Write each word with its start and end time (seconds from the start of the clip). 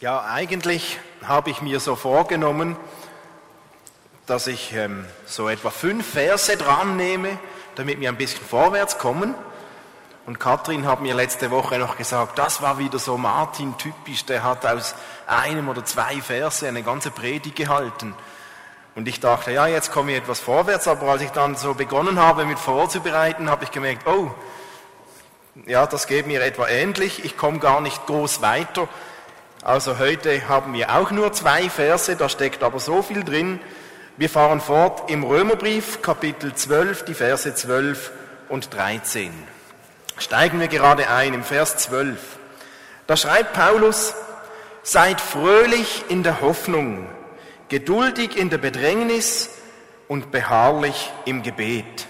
Ja, 0.00 0.24
eigentlich 0.24 0.98
habe 1.22 1.50
ich 1.50 1.60
mir 1.60 1.78
so 1.78 1.94
vorgenommen, 1.94 2.74
dass 4.24 4.46
ich 4.46 4.72
ähm, 4.72 5.04
so 5.26 5.46
etwa 5.46 5.68
fünf 5.68 6.12
Verse 6.12 6.56
dran 6.56 6.96
nehme, 6.96 7.38
damit 7.74 8.00
wir 8.00 8.08
ein 8.08 8.16
bisschen 8.16 8.42
vorwärts 8.42 8.96
kommen. 8.96 9.34
Und 10.24 10.40
Katrin 10.40 10.86
hat 10.86 11.02
mir 11.02 11.12
letzte 11.14 11.50
Woche 11.50 11.78
noch 11.78 11.98
gesagt, 11.98 12.38
das 12.38 12.62
war 12.62 12.78
wieder 12.78 12.98
so 12.98 13.18
Martin 13.18 13.76
typisch, 13.76 14.24
der 14.24 14.42
hat 14.42 14.64
aus 14.64 14.94
einem 15.26 15.68
oder 15.68 15.84
zwei 15.84 16.22
Verse 16.22 16.66
eine 16.66 16.82
ganze 16.82 17.10
Predigt 17.10 17.56
gehalten. 17.56 18.14
Und 18.94 19.06
ich 19.06 19.20
dachte, 19.20 19.52
ja, 19.52 19.66
jetzt 19.66 19.92
komme 19.92 20.12
ich 20.12 20.16
etwas 20.16 20.40
vorwärts, 20.40 20.88
aber 20.88 21.08
als 21.08 21.20
ich 21.20 21.30
dann 21.32 21.56
so 21.56 21.74
begonnen 21.74 22.18
habe 22.18 22.46
mit 22.46 22.58
vorzubereiten, 22.58 23.50
habe 23.50 23.64
ich 23.64 23.70
gemerkt, 23.70 24.06
oh, 24.06 24.30
ja, 25.66 25.86
das 25.86 26.06
geht 26.06 26.26
mir 26.26 26.42
etwa 26.42 26.68
ähnlich, 26.68 27.22
ich 27.22 27.36
komme 27.36 27.58
gar 27.58 27.82
nicht 27.82 28.06
groß 28.06 28.40
weiter. 28.40 28.88
Also 29.62 29.98
heute 29.98 30.48
haben 30.48 30.72
wir 30.72 30.96
auch 30.96 31.10
nur 31.10 31.34
zwei 31.34 31.68
Verse, 31.68 32.16
da 32.16 32.30
steckt 32.30 32.62
aber 32.62 32.80
so 32.80 33.02
viel 33.02 33.24
drin. 33.24 33.60
Wir 34.16 34.30
fahren 34.30 34.60
fort 34.60 35.10
im 35.10 35.22
Römerbrief, 35.22 36.00
Kapitel 36.00 36.54
12, 36.54 37.04
die 37.04 37.12
Verse 37.12 37.54
12 37.54 38.10
und 38.48 38.74
13. 38.74 39.30
Steigen 40.16 40.60
wir 40.60 40.68
gerade 40.68 41.10
ein 41.10 41.34
im 41.34 41.44
Vers 41.44 41.76
12. 41.76 42.18
Da 43.06 43.18
schreibt 43.18 43.52
Paulus, 43.52 44.14
seid 44.82 45.20
fröhlich 45.20 46.04
in 46.08 46.22
der 46.22 46.40
Hoffnung, 46.40 47.06
geduldig 47.68 48.38
in 48.38 48.48
der 48.48 48.58
Bedrängnis 48.58 49.50
und 50.08 50.30
beharrlich 50.30 51.12
im 51.26 51.42
Gebet. 51.42 52.06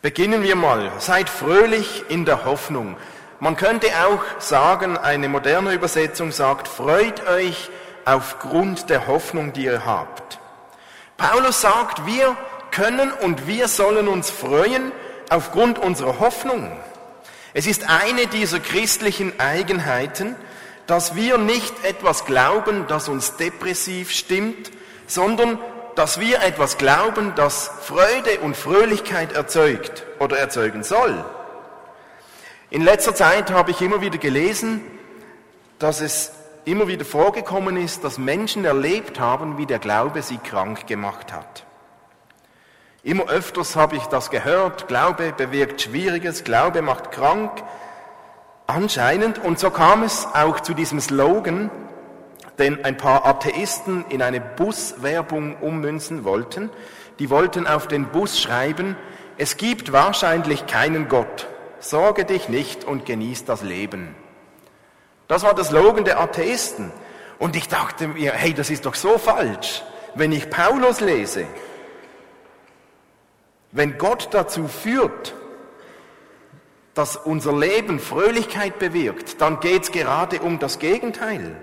Beginnen 0.00 0.44
wir 0.44 0.54
mal. 0.56 0.92
Seid 0.98 1.28
fröhlich 1.28 2.04
in 2.08 2.24
der 2.24 2.44
Hoffnung. 2.44 2.96
Man 3.42 3.56
könnte 3.56 3.88
auch 4.06 4.22
sagen, 4.38 4.96
eine 4.96 5.28
moderne 5.28 5.72
Übersetzung 5.72 6.30
sagt, 6.30 6.68
freut 6.68 7.26
euch 7.26 7.70
aufgrund 8.04 8.88
der 8.88 9.08
Hoffnung, 9.08 9.52
die 9.52 9.64
ihr 9.64 9.84
habt. 9.84 10.38
Paulus 11.16 11.60
sagt, 11.60 12.06
wir 12.06 12.36
können 12.70 13.10
und 13.10 13.48
wir 13.48 13.66
sollen 13.66 14.06
uns 14.06 14.30
freuen 14.30 14.92
aufgrund 15.28 15.80
unserer 15.80 16.20
Hoffnung. 16.20 16.70
Es 17.52 17.66
ist 17.66 17.90
eine 17.90 18.28
dieser 18.28 18.60
christlichen 18.60 19.40
Eigenheiten, 19.40 20.36
dass 20.86 21.16
wir 21.16 21.36
nicht 21.36 21.84
etwas 21.84 22.26
glauben, 22.26 22.84
das 22.86 23.08
uns 23.08 23.38
depressiv 23.38 24.12
stimmt, 24.12 24.70
sondern 25.08 25.58
dass 25.96 26.20
wir 26.20 26.42
etwas 26.42 26.78
glauben, 26.78 27.32
das 27.34 27.68
Freude 27.82 28.38
und 28.42 28.56
Fröhlichkeit 28.56 29.32
erzeugt 29.32 30.04
oder 30.20 30.38
erzeugen 30.38 30.84
soll. 30.84 31.24
In 32.72 32.80
letzter 32.80 33.14
Zeit 33.14 33.50
habe 33.50 33.70
ich 33.70 33.82
immer 33.82 34.00
wieder 34.00 34.16
gelesen, 34.16 34.80
dass 35.78 36.00
es 36.00 36.32
immer 36.64 36.88
wieder 36.88 37.04
vorgekommen 37.04 37.76
ist, 37.76 38.02
dass 38.02 38.16
Menschen 38.16 38.64
erlebt 38.64 39.20
haben, 39.20 39.58
wie 39.58 39.66
der 39.66 39.78
Glaube 39.78 40.22
sie 40.22 40.38
krank 40.38 40.86
gemacht 40.86 41.34
hat. 41.34 41.66
Immer 43.02 43.28
öfters 43.28 43.76
habe 43.76 43.96
ich 43.96 44.04
das 44.04 44.30
gehört, 44.30 44.88
Glaube 44.88 45.34
bewirkt 45.36 45.82
Schwieriges, 45.82 46.44
Glaube 46.44 46.80
macht 46.80 47.12
krank. 47.12 47.62
Anscheinend, 48.66 49.38
und 49.38 49.58
so 49.58 49.68
kam 49.68 50.02
es 50.02 50.26
auch 50.32 50.58
zu 50.60 50.72
diesem 50.72 50.98
Slogan, 50.98 51.70
den 52.58 52.86
ein 52.86 52.96
paar 52.96 53.26
Atheisten 53.26 54.06
in 54.08 54.22
eine 54.22 54.40
Buswerbung 54.40 55.56
ummünzen 55.56 56.24
wollten. 56.24 56.70
Die 57.18 57.28
wollten 57.28 57.66
auf 57.66 57.86
den 57.86 58.06
Bus 58.06 58.40
schreiben, 58.40 58.96
es 59.36 59.58
gibt 59.58 59.92
wahrscheinlich 59.92 60.66
keinen 60.66 61.10
Gott, 61.10 61.48
sorge 61.82 62.24
dich 62.24 62.48
nicht 62.48 62.84
und 62.84 63.04
genieß 63.04 63.44
das 63.44 63.62
Leben. 63.62 64.14
Das 65.28 65.42
war 65.42 65.54
der 65.54 65.64
Slogan 65.64 66.04
der 66.04 66.20
Atheisten. 66.20 66.92
Und 67.38 67.56
ich 67.56 67.68
dachte 67.68 68.08
mir, 68.08 68.32
hey, 68.32 68.54
das 68.54 68.70
ist 68.70 68.86
doch 68.86 68.94
so 68.94 69.18
falsch. 69.18 69.82
Wenn 70.14 70.32
ich 70.32 70.48
Paulus 70.48 71.00
lese, 71.00 71.46
wenn 73.72 73.98
Gott 73.98 74.28
dazu 74.32 74.68
führt, 74.68 75.34
dass 76.94 77.16
unser 77.16 77.58
Leben 77.58 77.98
Fröhlichkeit 77.98 78.78
bewirkt, 78.78 79.40
dann 79.40 79.60
geht 79.60 79.84
es 79.84 79.92
gerade 79.92 80.40
um 80.40 80.58
das 80.58 80.78
Gegenteil. 80.78 81.56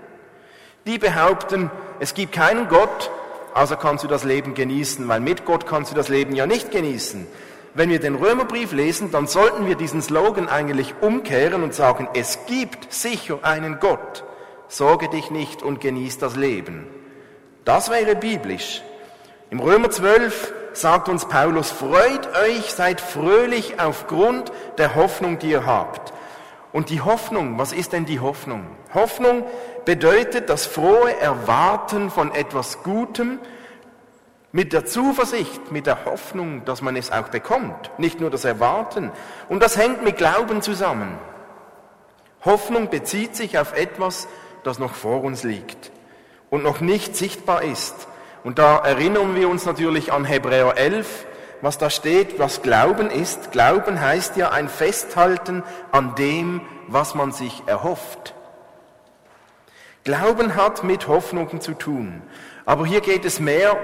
Die 0.86 0.98
behaupten, 0.98 1.70
es 2.00 2.14
gibt 2.14 2.32
keinen 2.32 2.68
Gott, 2.68 3.10
also 3.54 3.76
kannst 3.76 4.02
du 4.02 4.08
das 4.08 4.24
Leben 4.24 4.54
genießen, 4.54 5.06
weil 5.08 5.20
mit 5.20 5.44
Gott 5.44 5.66
kannst 5.66 5.92
du 5.92 5.94
das 5.94 6.08
Leben 6.08 6.34
ja 6.34 6.46
nicht 6.46 6.72
genießen. 6.72 7.26
Wenn 7.72 7.90
wir 7.90 8.00
den 8.00 8.16
Römerbrief 8.16 8.72
lesen, 8.72 9.12
dann 9.12 9.28
sollten 9.28 9.66
wir 9.66 9.76
diesen 9.76 10.02
Slogan 10.02 10.48
eigentlich 10.48 10.94
umkehren 11.00 11.62
und 11.62 11.72
sagen, 11.72 12.08
es 12.14 12.46
gibt 12.46 12.92
sicher 12.92 13.38
einen 13.42 13.78
Gott. 13.78 14.24
Sorge 14.66 15.08
dich 15.08 15.30
nicht 15.30 15.62
und 15.62 15.80
genieß 15.80 16.18
das 16.18 16.34
Leben. 16.34 16.86
Das 17.64 17.90
wäre 17.90 18.16
biblisch. 18.16 18.82
Im 19.50 19.60
Römer 19.60 19.90
12 19.90 20.52
sagt 20.72 21.08
uns 21.08 21.26
Paulus, 21.26 21.70
freut 21.70 22.28
euch, 22.44 22.72
seid 22.72 23.00
fröhlich 23.00 23.80
aufgrund 23.80 24.50
der 24.78 24.96
Hoffnung, 24.96 25.38
die 25.38 25.50
ihr 25.50 25.66
habt. 25.66 26.12
Und 26.72 26.90
die 26.90 27.00
Hoffnung, 27.00 27.58
was 27.58 27.72
ist 27.72 27.92
denn 27.92 28.04
die 28.04 28.20
Hoffnung? 28.20 28.66
Hoffnung 28.94 29.44
bedeutet 29.84 30.50
das 30.50 30.66
frohe 30.66 31.16
Erwarten 31.20 32.10
von 32.10 32.32
etwas 32.32 32.82
Gutem 32.82 33.38
mit 34.52 34.72
der 34.72 34.84
Zuversicht, 34.84 35.70
mit 35.70 35.86
der 35.86 36.04
Hoffnung, 36.04 36.64
dass 36.64 36.82
man 36.82 36.96
es 36.96 37.12
auch 37.12 37.28
bekommt. 37.28 37.90
Nicht 37.98 38.20
nur 38.20 38.30
das 38.30 38.44
Erwarten. 38.44 39.12
Und 39.48 39.62
das 39.62 39.76
hängt 39.76 40.02
mit 40.02 40.16
Glauben 40.16 40.60
zusammen. 40.62 41.18
Hoffnung 42.44 42.88
bezieht 42.88 43.36
sich 43.36 43.58
auf 43.58 43.76
etwas, 43.76 44.26
das 44.64 44.78
noch 44.78 44.94
vor 44.94 45.22
uns 45.22 45.44
liegt 45.44 45.92
und 46.48 46.62
noch 46.62 46.80
nicht 46.80 47.16
sichtbar 47.16 47.62
ist. 47.62 48.08
Und 48.42 48.58
da 48.58 48.78
erinnern 48.78 49.34
wir 49.36 49.48
uns 49.48 49.66
natürlich 49.66 50.12
an 50.12 50.24
Hebräer 50.24 50.76
11, 50.76 51.26
was 51.60 51.78
da 51.78 51.90
steht, 51.90 52.38
was 52.38 52.62
Glauben 52.62 53.10
ist. 53.10 53.52
Glauben 53.52 54.00
heißt 54.00 54.36
ja 54.36 54.50
ein 54.50 54.68
Festhalten 54.68 55.62
an 55.92 56.14
dem, 56.14 56.62
was 56.88 57.14
man 57.14 57.32
sich 57.32 57.62
erhofft. 57.66 58.34
Glauben 60.04 60.56
hat 60.56 60.82
mit 60.82 61.08
Hoffnungen 61.08 61.60
zu 61.60 61.74
tun. 61.74 62.22
Aber 62.64 62.86
hier 62.86 63.02
geht 63.02 63.26
es 63.26 63.38
mehr, 63.38 63.76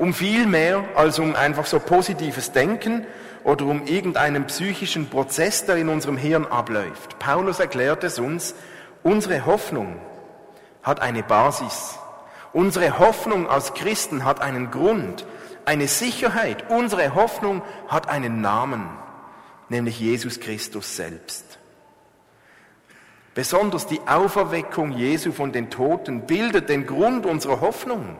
um 0.00 0.14
viel 0.14 0.46
mehr 0.46 0.82
als 0.94 1.18
um 1.18 1.36
einfach 1.36 1.66
so 1.66 1.78
positives 1.78 2.52
Denken 2.52 3.06
oder 3.44 3.66
um 3.66 3.86
irgendeinen 3.86 4.46
psychischen 4.46 5.10
Prozess, 5.10 5.66
der 5.66 5.76
in 5.76 5.90
unserem 5.90 6.16
Hirn 6.16 6.46
abläuft. 6.46 7.18
Paulus 7.18 7.60
erklärt 7.60 8.02
es 8.02 8.18
uns, 8.18 8.54
unsere 9.02 9.44
Hoffnung 9.44 10.00
hat 10.82 11.02
eine 11.02 11.22
Basis. 11.22 11.98
Unsere 12.54 12.98
Hoffnung 12.98 13.46
als 13.46 13.74
Christen 13.74 14.24
hat 14.24 14.40
einen 14.40 14.70
Grund 14.70 15.26
eine 15.66 15.86
Sicherheit. 15.86 16.70
Unsere 16.70 17.14
Hoffnung 17.14 17.60
hat 17.86 18.08
einen 18.08 18.40
Namen, 18.40 18.88
nämlich 19.68 20.00
Jesus 20.00 20.40
Christus 20.40 20.96
selbst. 20.96 21.58
Besonders 23.34 23.86
die 23.86 24.00
Auferweckung 24.06 24.92
Jesu 24.92 25.30
von 25.30 25.52
den 25.52 25.68
Toten 25.68 26.22
bildet 26.22 26.70
den 26.70 26.86
Grund 26.86 27.26
unserer 27.26 27.60
Hoffnung. 27.60 28.16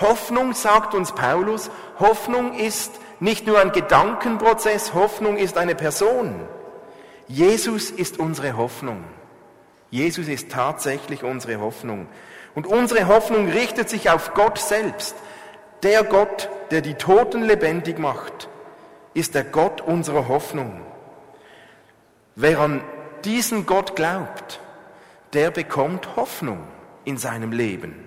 Hoffnung, 0.00 0.52
sagt 0.52 0.94
uns 0.94 1.12
Paulus, 1.12 1.70
Hoffnung 1.98 2.54
ist 2.54 2.92
nicht 3.18 3.46
nur 3.46 3.58
ein 3.60 3.72
Gedankenprozess, 3.72 4.94
Hoffnung 4.94 5.36
ist 5.36 5.56
eine 5.56 5.74
Person. 5.74 6.34
Jesus 7.28 7.90
ist 7.90 8.18
unsere 8.18 8.56
Hoffnung. 8.56 9.04
Jesus 9.90 10.28
ist 10.28 10.50
tatsächlich 10.50 11.24
unsere 11.24 11.60
Hoffnung. 11.60 12.06
Und 12.54 12.66
unsere 12.66 13.06
Hoffnung 13.06 13.48
richtet 13.48 13.88
sich 13.88 14.10
auf 14.10 14.34
Gott 14.34 14.58
selbst. 14.58 15.14
Der 15.82 16.04
Gott, 16.04 16.48
der 16.70 16.82
die 16.82 16.94
Toten 16.94 17.42
lebendig 17.42 17.98
macht, 17.98 18.48
ist 19.14 19.34
der 19.34 19.44
Gott 19.44 19.80
unserer 19.80 20.28
Hoffnung. 20.28 20.80
Wer 22.34 22.60
an 22.60 22.82
diesen 23.24 23.64
Gott 23.66 23.96
glaubt, 23.96 24.60
der 25.32 25.50
bekommt 25.50 26.16
Hoffnung 26.16 26.60
in 27.04 27.16
seinem 27.16 27.52
Leben. 27.52 28.05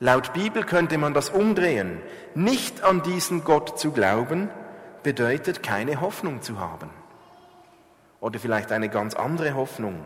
Laut 0.00 0.32
Bibel 0.32 0.64
könnte 0.64 0.98
man 0.98 1.14
das 1.14 1.30
umdrehen. 1.30 2.00
Nicht 2.34 2.82
an 2.82 3.02
diesen 3.02 3.44
Gott 3.44 3.78
zu 3.78 3.92
glauben, 3.92 4.48
bedeutet 5.02 5.62
keine 5.62 6.00
Hoffnung 6.00 6.42
zu 6.42 6.58
haben. 6.58 6.90
Oder 8.20 8.38
vielleicht 8.38 8.72
eine 8.72 8.88
ganz 8.88 9.14
andere 9.14 9.54
Hoffnung. 9.54 10.04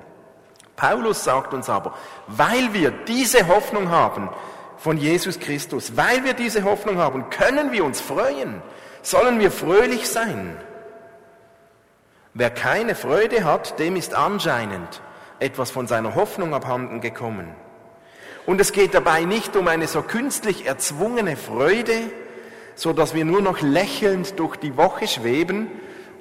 Paulus 0.76 1.24
sagt 1.24 1.54
uns 1.54 1.70
aber, 1.70 1.94
weil 2.26 2.74
wir 2.74 2.90
diese 2.90 3.48
Hoffnung 3.48 3.88
haben, 3.88 4.28
von 4.76 4.98
Jesus 4.98 5.38
Christus. 5.40 5.96
Weil 5.96 6.24
wir 6.24 6.34
diese 6.34 6.64
Hoffnung 6.64 6.98
haben, 6.98 7.30
können 7.30 7.72
wir 7.72 7.84
uns 7.84 8.00
freuen, 8.00 8.62
sollen 9.02 9.40
wir 9.40 9.50
fröhlich 9.50 10.08
sein. 10.08 10.56
Wer 12.34 12.50
keine 12.50 12.94
Freude 12.94 13.44
hat, 13.44 13.78
dem 13.78 13.96
ist 13.96 14.14
anscheinend 14.14 15.00
etwas 15.38 15.70
von 15.70 15.86
seiner 15.86 16.14
Hoffnung 16.14 16.54
abhanden 16.54 17.00
gekommen. 17.00 17.54
Und 18.46 18.60
es 18.60 18.72
geht 18.72 18.94
dabei 18.94 19.24
nicht 19.24 19.56
um 19.56 19.68
eine 19.68 19.86
so 19.88 20.02
künstlich 20.02 20.66
erzwungene 20.66 21.36
Freude, 21.36 21.94
so 22.74 22.92
dass 22.92 23.14
wir 23.14 23.24
nur 23.24 23.40
noch 23.40 23.60
lächelnd 23.62 24.38
durch 24.38 24.56
die 24.56 24.76
Woche 24.76 25.06
schweben 25.08 25.68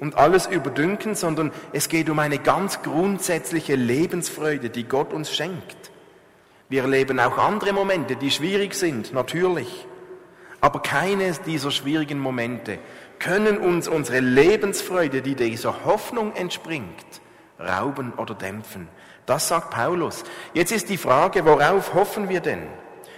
und 0.00 0.16
alles 0.16 0.46
überdünken, 0.46 1.14
sondern 1.14 1.52
es 1.72 1.88
geht 1.88 2.08
um 2.08 2.18
eine 2.18 2.38
ganz 2.38 2.82
grundsätzliche 2.82 3.74
Lebensfreude, 3.74 4.70
die 4.70 4.84
Gott 4.84 5.12
uns 5.12 5.34
schenkt. 5.34 5.90
Wir 6.68 6.82
erleben 6.82 7.20
auch 7.20 7.36
andere 7.36 7.72
Momente, 7.72 8.16
die 8.16 8.30
schwierig 8.30 8.74
sind, 8.74 9.12
natürlich. 9.12 9.86
Aber 10.62 10.80
keines 10.80 11.42
dieser 11.42 11.70
schwierigen 11.70 12.18
Momente 12.18 12.78
können 13.18 13.58
uns 13.58 13.86
unsere 13.86 14.20
Lebensfreude, 14.20 15.20
die 15.20 15.34
dieser 15.34 15.84
Hoffnung 15.84 16.34
entspringt, 16.34 17.20
rauben 17.60 18.14
oder 18.14 18.34
dämpfen. 18.34 18.88
Das 19.26 19.48
sagt 19.48 19.70
Paulus. 19.70 20.24
Jetzt 20.52 20.72
ist 20.72 20.88
die 20.88 20.96
Frage, 20.96 21.44
worauf 21.44 21.94
hoffen 21.94 22.28
wir 22.28 22.40
denn? 22.40 22.66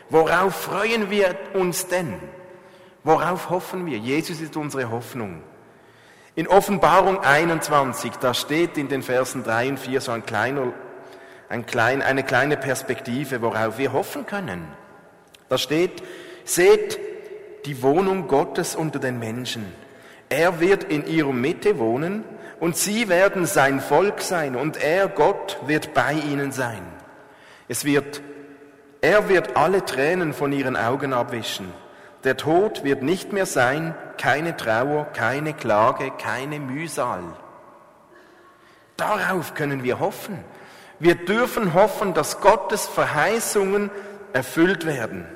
Worauf 0.08 0.54
freuen 0.54 1.10
wir 1.10 1.36
uns 1.54 1.88
denn? 1.88 2.14
Worauf 3.02 3.50
hoffen 3.50 3.86
wir? 3.86 3.98
Jesus 3.98 4.40
ist 4.40 4.56
unsere 4.56 4.90
Hoffnung. 4.90 5.42
In 6.36 6.48
Offenbarung 6.48 7.20
21, 7.20 8.12
da 8.20 8.34
steht 8.34 8.76
in 8.76 8.88
den 8.88 9.02
Versen 9.02 9.42
3 9.42 9.70
und 9.70 9.78
4 9.78 10.00
so 10.00 10.12
ein 10.12 10.26
kleiner, 10.26 10.72
ein 11.48 11.66
klein, 11.66 12.02
eine 12.02 12.22
kleine 12.22 12.56
Perspektive, 12.56 13.42
worauf 13.42 13.78
wir 13.78 13.92
hoffen 13.92 14.26
können. 14.26 14.68
Da 15.48 15.58
steht, 15.58 16.02
seht 16.44 16.98
die 17.64 17.82
Wohnung 17.82 18.28
Gottes 18.28 18.76
unter 18.76 18.98
den 18.98 19.18
Menschen. 19.18 19.64
Er 20.28 20.60
wird 20.60 20.84
in 20.84 21.06
ihrer 21.06 21.32
Mitte 21.32 21.78
wohnen 21.78 22.24
und 22.60 22.76
sie 22.76 23.08
werden 23.08 23.46
sein 23.46 23.80
Volk 23.80 24.20
sein 24.20 24.56
und 24.56 24.82
er, 24.82 25.08
Gott, 25.08 25.58
wird 25.66 25.94
bei 25.94 26.12
ihnen 26.12 26.52
sein. 26.52 26.82
Es 27.68 27.84
wird, 27.84 28.22
er 29.00 29.28
wird 29.28 29.56
alle 29.56 29.84
Tränen 29.84 30.32
von 30.32 30.52
ihren 30.52 30.76
Augen 30.76 31.12
abwischen. 31.12 31.72
Der 32.24 32.36
Tod 32.36 32.82
wird 32.82 33.02
nicht 33.02 33.32
mehr 33.32 33.46
sein, 33.46 33.94
keine 34.18 34.56
Trauer, 34.56 35.06
keine 35.12 35.52
Klage, 35.54 36.10
keine 36.18 36.58
Mühsal. 36.58 37.22
Darauf 38.96 39.54
können 39.54 39.82
wir 39.84 40.00
hoffen. 40.00 40.38
Wir 40.98 41.14
dürfen 41.14 41.74
hoffen, 41.74 42.14
dass 42.14 42.40
Gottes 42.40 42.86
Verheißungen 42.86 43.90
erfüllt 44.32 44.86
werden. 44.86 45.26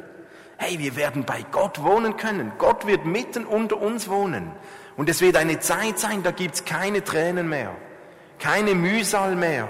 Hey, 0.63 0.79
wir 0.79 0.95
werden 0.95 1.25
bei 1.25 1.43
Gott 1.51 1.83
wohnen 1.83 2.19
können. 2.19 2.53
Gott 2.59 2.87
wird 2.87 3.07
mitten 3.07 3.47
unter 3.47 3.81
uns 3.81 4.11
wohnen. 4.11 4.53
Und 4.95 5.09
es 5.09 5.23
wird 5.23 5.37
eine 5.37 5.59
Zeit 5.59 5.99
sein, 5.99 6.23
da 6.23 6.33
gibt's 6.33 6.67
keine 6.67 7.03
Tränen 7.03 7.49
mehr, 7.49 7.75
keine 8.39 8.75
Mühsal 8.75 9.37
mehr, 9.37 9.69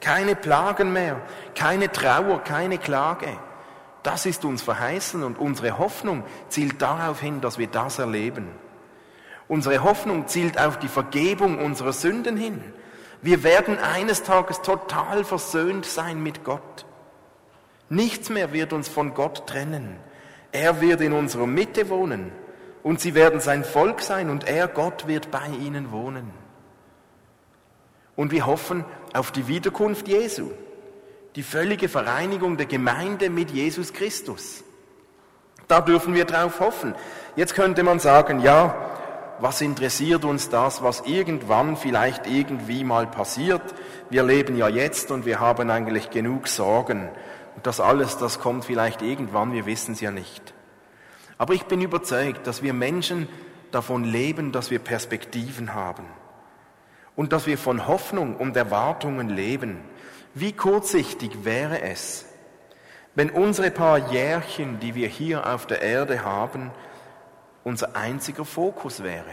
keine 0.00 0.36
Plagen 0.36 0.92
mehr, 0.92 1.20
keine 1.56 1.90
Trauer, 1.90 2.44
keine 2.44 2.78
Klage. 2.78 3.26
Das 4.04 4.24
ist 4.24 4.44
uns 4.44 4.62
verheißen 4.62 5.24
und 5.24 5.36
unsere 5.36 5.78
Hoffnung 5.78 6.22
zielt 6.48 6.80
darauf 6.80 7.20
hin, 7.20 7.40
dass 7.40 7.58
wir 7.58 7.66
das 7.66 7.98
erleben. 7.98 8.46
Unsere 9.48 9.82
Hoffnung 9.82 10.28
zielt 10.28 10.60
auf 10.60 10.78
die 10.78 10.86
Vergebung 10.86 11.58
unserer 11.58 11.92
Sünden 11.92 12.36
hin. 12.36 12.62
Wir 13.20 13.42
werden 13.42 13.80
eines 13.80 14.22
Tages 14.22 14.62
total 14.62 15.24
versöhnt 15.24 15.86
sein 15.86 16.22
mit 16.22 16.44
Gott. 16.44 16.86
Nichts 17.94 18.28
mehr 18.28 18.52
wird 18.52 18.72
uns 18.72 18.88
von 18.88 19.14
Gott 19.14 19.46
trennen. 19.46 19.96
Er 20.50 20.80
wird 20.80 21.00
in 21.00 21.12
unserer 21.12 21.46
Mitte 21.46 21.88
wohnen 21.90 22.32
und 22.82 23.00
sie 23.00 23.14
werden 23.14 23.38
sein 23.38 23.62
Volk 23.62 24.00
sein 24.00 24.30
und 24.30 24.48
er, 24.48 24.66
Gott, 24.66 25.06
wird 25.06 25.30
bei 25.30 25.46
ihnen 25.46 25.92
wohnen. 25.92 26.32
Und 28.16 28.32
wir 28.32 28.46
hoffen 28.46 28.84
auf 29.12 29.30
die 29.30 29.46
Wiederkunft 29.46 30.08
Jesu, 30.08 30.50
die 31.36 31.44
völlige 31.44 31.88
Vereinigung 31.88 32.56
der 32.56 32.66
Gemeinde 32.66 33.30
mit 33.30 33.52
Jesus 33.52 33.92
Christus. 33.92 34.64
Da 35.68 35.80
dürfen 35.80 36.14
wir 36.14 36.24
drauf 36.24 36.58
hoffen. 36.58 36.96
Jetzt 37.36 37.54
könnte 37.54 37.84
man 37.84 38.00
sagen, 38.00 38.40
ja, 38.40 38.74
was 39.38 39.60
interessiert 39.60 40.24
uns 40.24 40.48
das, 40.48 40.82
was 40.82 41.02
irgendwann 41.06 41.76
vielleicht 41.76 42.26
irgendwie 42.26 42.82
mal 42.82 43.06
passiert? 43.06 43.62
Wir 44.10 44.24
leben 44.24 44.56
ja 44.56 44.68
jetzt 44.68 45.12
und 45.12 45.26
wir 45.26 45.38
haben 45.38 45.70
eigentlich 45.70 46.10
genug 46.10 46.48
Sorgen. 46.48 47.08
Und 47.56 47.66
das 47.66 47.80
alles, 47.80 48.18
das 48.18 48.40
kommt 48.40 48.64
vielleicht 48.64 49.02
irgendwann, 49.02 49.52
wir 49.52 49.66
wissen 49.66 49.92
es 49.92 50.00
ja 50.00 50.10
nicht. 50.10 50.54
Aber 51.38 51.54
ich 51.54 51.64
bin 51.64 51.80
überzeugt, 51.80 52.46
dass 52.46 52.62
wir 52.62 52.72
Menschen 52.72 53.28
davon 53.70 54.04
leben, 54.04 54.52
dass 54.52 54.70
wir 54.70 54.78
Perspektiven 54.78 55.74
haben 55.74 56.04
und 57.16 57.32
dass 57.32 57.46
wir 57.46 57.58
von 57.58 57.86
Hoffnung 57.86 58.36
und 58.36 58.56
Erwartungen 58.56 59.28
leben. 59.28 59.80
Wie 60.34 60.52
kurzsichtig 60.52 61.44
wäre 61.44 61.82
es, 61.82 62.26
wenn 63.14 63.30
unsere 63.30 63.70
paar 63.70 64.10
Jährchen, 64.12 64.80
die 64.80 64.94
wir 64.94 65.08
hier 65.08 65.46
auf 65.46 65.66
der 65.66 65.82
Erde 65.82 66.24
haben, 66.24 66.72
unser 67.62 67.96
einziger 67.96 68.44
Fokus 68.44 69.02
wäre. 69.02 69.32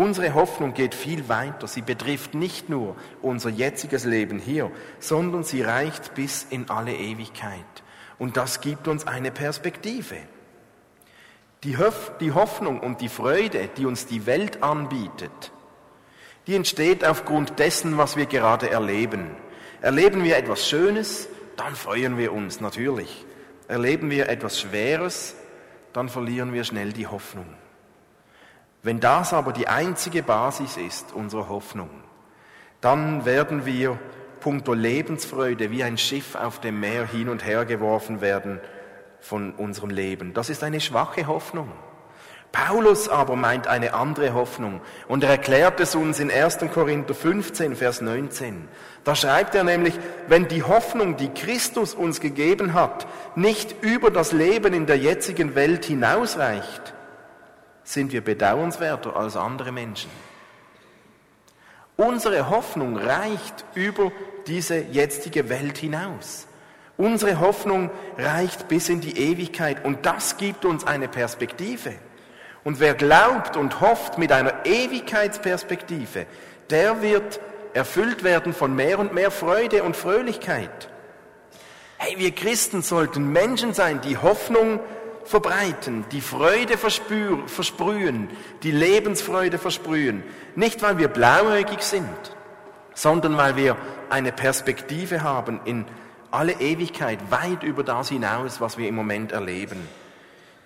Unsere 0.00 0.32
Hoffnung 0.32 0.72
geht 0.72 0.94
viel 0.94 1.28
weiter. 1.28 1.66
Sie 1.66 1.82
betrifft 1.82 2.32
nicht 2.32 2.70
nur 2.70 2.96
unser 3.20 3.50
jetziges 3.50 4.06
Leben 4.06 4.38
hier, 4.38 4.70
sondern 4.98 5.44
sie 5.44 5.60
reicht 5.60 6.14
bis 6.14 6.46
in 6.48 6.70
alle 6.70 6.94
Ewigkeit. 6.94 7.66
Und 8.18 8.38
das 8.38 8.62
gibt 8.62 8.88
uns 8.88 9.06
eine 9.06 9.30
Perspektive. 9.30 10.16
Die, 11.64 11.76
Hoffnung 11.76 12.80
und 12.80 13.02
die 13.02 13.10
Freude, 13.10 13.68
die 13.76 13.84
uns 13.84 14.06
die 14.06 14.24
Welt 14.24 14.62
anbietet, 14.62 15.52
die 16.46 16.54
entsteht 16.56 17.04
aufgrund 17.04 17.58
dessen, 17.58 17.98
was 17.98 18.16
wir 18.16 18.24
gerade 18.24 18.70
erleben. 18.70 19.26
Erleben 19.82 20.24
wir 20.24 20.38
etwas 20.38 20.66
Schönes, 20.66 21.28
dann 21.58 21.74
freuen 21.76 22.16
wir 22.16 22.32
uns 22.32 22.62
natürlich. 22.62 23.26
Erleben 23.68 24.08
wir 24.10 24.30
etwas 24.30 24.58
Schweres, 24.60 25.34
dann 25.92 26.08
verlieren 26.08 26.54
wir 26.54 26.64
schnell 26.64 26.94
die 26.94 27.06
Hoffnung. 27.06 27.44
Wenn 28.82 29.00
das 29.00 29.32
aber 29.32 29.52
die 29.52 29.68
einzige 29.68 30.22
Basis 30.22 30.76
ist, 30.76 31.12
unsere 31.12 31.48
Hoffnung, 31.48 31.90
dann 32.80 33.26
werden 33.26 33.66
wir 33.66 33.98
puncto 34.40 34.72
Lebensfreude 34.72 35.70
wie 35.70 35.84
ein 35.84 35.98
Schiff 35.98 36.34
auf 36.34 36.60
dem 36.60 36.80
Meer 36.80 37.06
hin 37.06 37.28
und 37.28 37.44
her 37.44 37.66
geworfen 37.66 38.22
werden 38.22 38.58
von 39.20 39.52
unserem 39.52 39.90
Leben. 39.90 40.32
Das 40.32 40.48
ist 40.48 40.64
eine 40.64 40.80
schwache 40.80 41.26
Hoffnung. 41.26 41.70
Paulus 42.52 43.08
aber 43.08 43.36
meint 43.36 43.68
eine 43.68 43.94
andere 43.94 44.34
Hoffnung 44.34 44.80
und 45.06 45.22
er 45.22 45.30
erklärt 45.30 45.78
es 45.78 45.94
uns 45.94 46.18
in 46.18 46.32
1. 46.32 46.58
Korinther 46.74 47.14
15, 47.14 47.76
Vers 47.76 48.00
19. 48.00 48.66
Da 49.04 49.14
schreibt 49.14 49.54
er 49.54 49.62
nämlich, 49.62 49.94
wenn 50.26 50.48
die 50.48 50.64
Hoffnung, 50.64 51.16
die 51.16 51.28
Christus 51.28 51.94
uns 51.94 52.20
gegeben 52.20 52.74
hat, 52.74 53.06
nicht 53.36 53.84
über 53.84 54.10
das 54.10 54.32
Leben 54.32 54.74
in 54.74 54.86
der 54.86 54.98
jetzigen 54.98 55.54
Welt 55.54 55.84
hinausreicht, 55.84 56.94
sind 57.92 58.12
wir 58.12 58.20
bedauernswerter 58.20 59.16
als 59.16 59.36
andere 59.36 59.72
Menschen. 59.72 60.10
Unsere 61.96 62.48
Hoffnung 62.48 62.96
reicht 62.96 63.64
über 63.74 64.12
diese 64.46 64.78
jetzige 64.78 65.48
Welt 65.48 65.78
hinaus. 65.78 66.46
Unsere 66.96 67.40
Hoffnung 67.40 67.90
reicht 68.16 68.68
bis 68.68 68.88
in 68.88 69.00
die 69.00 69.18
Ewigkeit 69.18 69.84
und 69.84 70.06
das 70.06 70.36
gibt 70.36 70.64
uns 70.64 70.86
eine 70.86 71.08
Perspektive. 71.08 71.94
Und 72.62 72.78
wer 72.78 72.94
glaubt 72.94 73.56
und 73.56 73.80
hofft 73.80 74.18
mit 74.18 74.32
einer 74.32 74.66
Ewigkeitsperspektive, 74.66 76.26
der 76.68 77.02
wird 77.02 77.40
erfüllt 77.72 78.22
werden 78.22 78.52
von 78.52 78.74
mehr 78.74 78.98
und 78.98 79.14
mehr 79.14 79.30
Freude 79.30 79.82
und 79.82 79.96
Fröhlichkeit. 79.96 80.88
Hey, 81.98 82.18
wir 82.18 82.30
Christen 82.32 82.82
sollten 82.82 83.32
Menschen 83.32 83.74
sein, 83.74 84.00
die 84.00 84.16
Hoffnung 84.16 84.80
verbreiten, 85.30 86.04
die 86.10 86.20
Freude 86.20 86.76
versprühen, 86.76 88.28
die 88.64 88.72
Lebensfreude 88.72 89.58
versprühen. 89.58 90.24
Nicht, 90.56 90.82
weil 90.82 90.98
wir 90.98 91.06
blauäugig 91.06 91.82
sind, 91.82 92.34
sondern 92.94 93.36
weil 93.36 93.54
wir 93.54 93.76
eine 94.10 94.32
Perspektive 94.32 95.22
haben 95.22 95.60
in 95.64 95.84
alle 96.32 96.54
Ewigkeit, 96.54 97.18
weit 97.30 97.62
über 97.62 97.84
das 97.84 98.08
hinaus, 98.08 98.60
was 98.60 98.76
wir 98.76 98.88
im 98.88 98.96
Moment 98.96 99.30
erleben. 99.30 99.88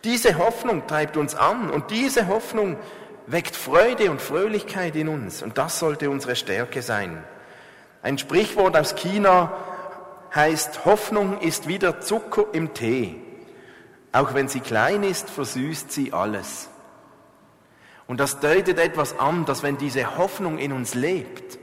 Diese 0.03 0.39
Hoffnung 0.39 0.87
treibt 0.87 1.19
uns 1.19 1.35
an 1.35 1.69
und 1.69 1.91
diese 1.91 2.27
Hoffnung 2.29 2.79
weckt 3.27 3.57
Freude 3.57 4.11
und 4.11 4.23
Fröhlichkeit 4.23 4.97
in 4.97 5.09
uns 5.09 5.43
und 5.43 5.59
das 5.59 5.79
sollte 5.79 6.09
unsere 6.09 6.37
Stärke 6.37 6.81
sein. 6.81 7.23
Ein 8.03 8.17
Sprichwort 8.17 8.79
aus 8.79 8.95
China 8.95 9.53
heißt, 10.35 10.87
Hoffnung 10.87 11.41
ist 11.41 11.69
wie 11.69 11.79
der 11.79 12.01
Zucker 12.01 12.47
im 12.53 12.73
Tee. 12.73 13.24
Auch 14.15 14.33
wenn 14.33 14.47
sie 14.47 14.61
klein 14.61 15.03
ist, 15.03 15.29
versüßt 15.29 15.91
sie 15.91 16.13
alles. 16.13 16.69
Und 18.07 18.21
das 18.21 18.39
deutet 18.39 18.79
etwas 18.79 19.19
an, 19.19 19.45
dass 19.45 19.65
wenn 19.65 19.77
diese 19.77 20.17
Hoffnung 20.17 20.59
in 20.59 20.71
uns 20.71 20.95
lebt, 20.95 21.59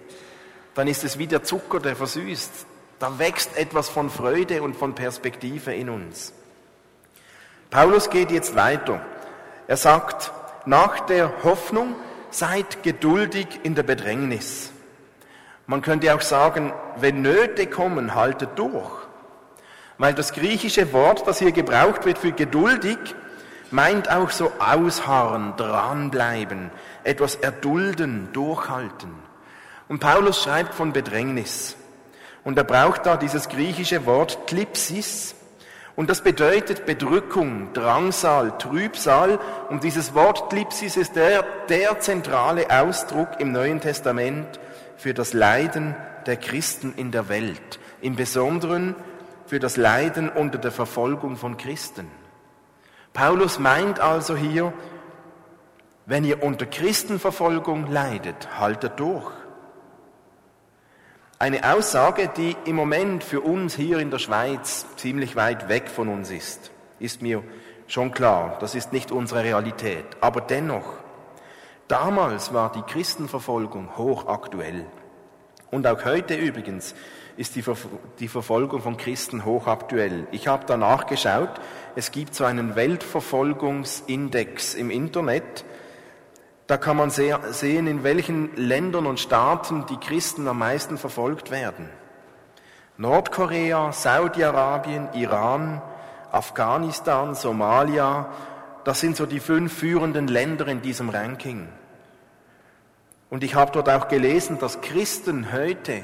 dann 0.73 0.89
ist 0.89 1.05
es 1.05 1.17
wie 1.17 1.27
der 1.27 1.43
Zucker, 1.43 1.79
der 1.79 1.95
versüßt. 1.95 2.51
Da 2.99 3.17
wächst 3.19 3.55
etwas 3.55 3.87
von 3.87 4.09
Freude 4.09 4.63
und 4.63 4.75
von 4.75 4.95
Perspektive 4.95 5.73
in 5.73 5.89
uns. 5.89 6.33
Paulus 7.69 8.09
geht 8.09 8.31
jetzt 8.31 8.53
weiter. 8.53 8.99
Er 9.67 9.77
sagt, 9.77 10.33
nach 10.65 10.99
der 10.99 11.43
Hoffnung 11.45 11.95
seid 12.31 12.83
geduldig 12.83 13.61
in 13.63 13.75
der 13.75 13.83
Bedrängnis. 13.83 14.73
Man 15.67 15.81
könnte 15.81 16.13
auch 16.13 16.21
sagen, 16.21 16.73
wenn 16.97 17.21
Nöte 17.21 17.67
kommen, 17.67 18.13
haltet 18.13 18.59
durch. 18.59 19.00
Weil 20.01 20.15
das 20.15 20.33
griechische 20.33 20.93
Wort, 20.93 21.27
das 21.27 21.37
hier 21.37 21.51
gebraucht 21.51 22.07
wird 22.07 22.17
für 22.17 22.31
geduldig, 22.31 22.97
meint 23.69 24.09
auch 24.09 24.31
so 24.31 24.51
ausharren, 24.57 25.53
dranbleiben, 25.57 26.71
etwas 27.03 27.35
erdulden, 27.35 28.29
durchhalten. 28.33 29.11
Und 29.87 29.99
Paulus 29.99 30.41
schreibt 30.41 30.73
von 30.73 30.91
Bedrängnis. 30.91 31.75
Und 32.43 32.57
er 32.57 32.63
braucht 32.63 33.05
da 33.05 33.15
dieses 33.15 33.47
griechische 33.47 34.07
Wort 34.07 34.47
Klipsis. 34.47 35.35
Und 35.95 36.09
das 36.09 36.21
bedeutet 36.23 36.87
Bedrückung, 36.87 37.71
Drangsal, 37.73 38.57
Trübsal. 38.57 39.37
Und 39.69 39.83
dieses 39.83 40.15
Wort 40.15 40.49
Klipsis 40.49 40.97
ist 40.97 41.15
der, 41.15 41.45
der 41.69 41.99
zentrale 41.99 42.71
Ausdruck 42.71 43.39
im 43.39 43.51
Neuen 43.51 43.79
Testament 43.79 44.47
für 44.97 45.13
das 45.13 45.33
Leiden 45.33 45.95
der 46.25 46.37
Christen 46.37 46.91
in 46.97 47.11
der 47.11 47.29
Welt. 47.29 47.79
Im 48.01 48.15
Besonderen 48.15 48.95
für 49.51 49.59
das 49.59 49.75
Leiden 49.75 50.29
unter 50.29 50.57
der 50.57 50.71
Verfolgung 50.71 51.35
von 51.35 51.57
Christen. 51.57 52.09
Paulus 53.11 53.59
meint 53.59 53.99
also 53.99 54.37
hier, 54.37 54.71
wenn 56.05 56.23
ihr 56.23 56.41
unter 56.41 56.65
Christenverfolgung 56.65 57.91
leidet, 57.91 58.57
haltet 58.57 58.97
durch. 58.97 59.29
Eine 61.37 61.69
Aussage, 61.69 62.29
die 62.29 62.55
im 62.63 62.77
Moment 62.77 63.25
für 63.25 63.41
uns 63.41 63.75
hier 63.75 63.99
in 63.99 64.09
der 64.09 64.19
Schweiz 64.19 64.85
ziemlich 64.95 65.35
weit 65.35 65.67
weg 65.67 65.89
von 65.89 66.07
uns 66.07 66.31
ist, 66.31 66.71
ist 66.99 67.21
mir 67.21 67.43
schon 67.87 68.13
klar. 68.13 68.55
Das 68.61 68.73
ist 68.73 68.93
nicht 68.93 69.11
unsere 69.11 69.43
Realität. 69.43 70.05
Aber 70.21 70.39
dennoch, 70.39 70.93
damals 71.89 72.53
war 72.53 72.71
die 72.71 72.83
Christenverfolgung 72.83 73.97
hochaktuell. 73.97 74.85
Und 75.71 75.87
auch 75.87 76.05
heute 76.05 76.35
übrigens 76.35 76.95
ist 77.37 77.55
die, 77.55 77.61
Ver 77.61 77.77
die 78.19 78.27
Verfolgung 78.27 78.81
von 78.81 78.97
Christen 78.97 79.45
hochaktuell. 79.45 80.27
Ich 80.31 80.47
habe 80.47 80.65
danach 80.65 81.05
geschaut, 81.05 81.61
es 81.95 82.11
gibt 82.11 82.35
so 82.35 82.45
einen 82.45 82.75
Weltverfolgungsindex 82.75 84.75
im 84.75 84.91
Internet, 84.91 85.65
da 86.67 86.77
kann 86.77 86.95
man 86.95 87.09
sehen, 87.09 87.87
in 87.87 88.03
welchen 88.03 88.55
Ländern 88.55 89.05
und 89.05 89.19
Staaten 89.19 89.85
die 89.87 89.97
Christen 89.97 90.47
am 90.47 90.59
meisten 90.59 90.97
verfolgt 90.97 91.51
werden. 91.51 91.89
Nordkorea, 92.97 93.91
Saudi-Arabien, 93.91 95.09
Iran, 95.13 95.81
Afghanistan, 96.31 97.35
Somalia, 97.35 98.29
das 98.85 99.01
sind 99.01 99.17
so 99.17 99.25
die 99.25 99.41
fünf 99.41 99.73
führenden 99.73 100.27
Länder 100.27 100.67
in 100.67 100.81
diesem 100.81 101.09
Ranking. 101.09 101.67
Und 103.29 103.43
ich 103.43 103.55
habe 103.55 103.71
dort 103.71 103.89
auch 103.89 104.07
gelesen, 104.07 104.57
dass 104.59 104.81
Christen 104.81 105.51
heute 105.51 106.03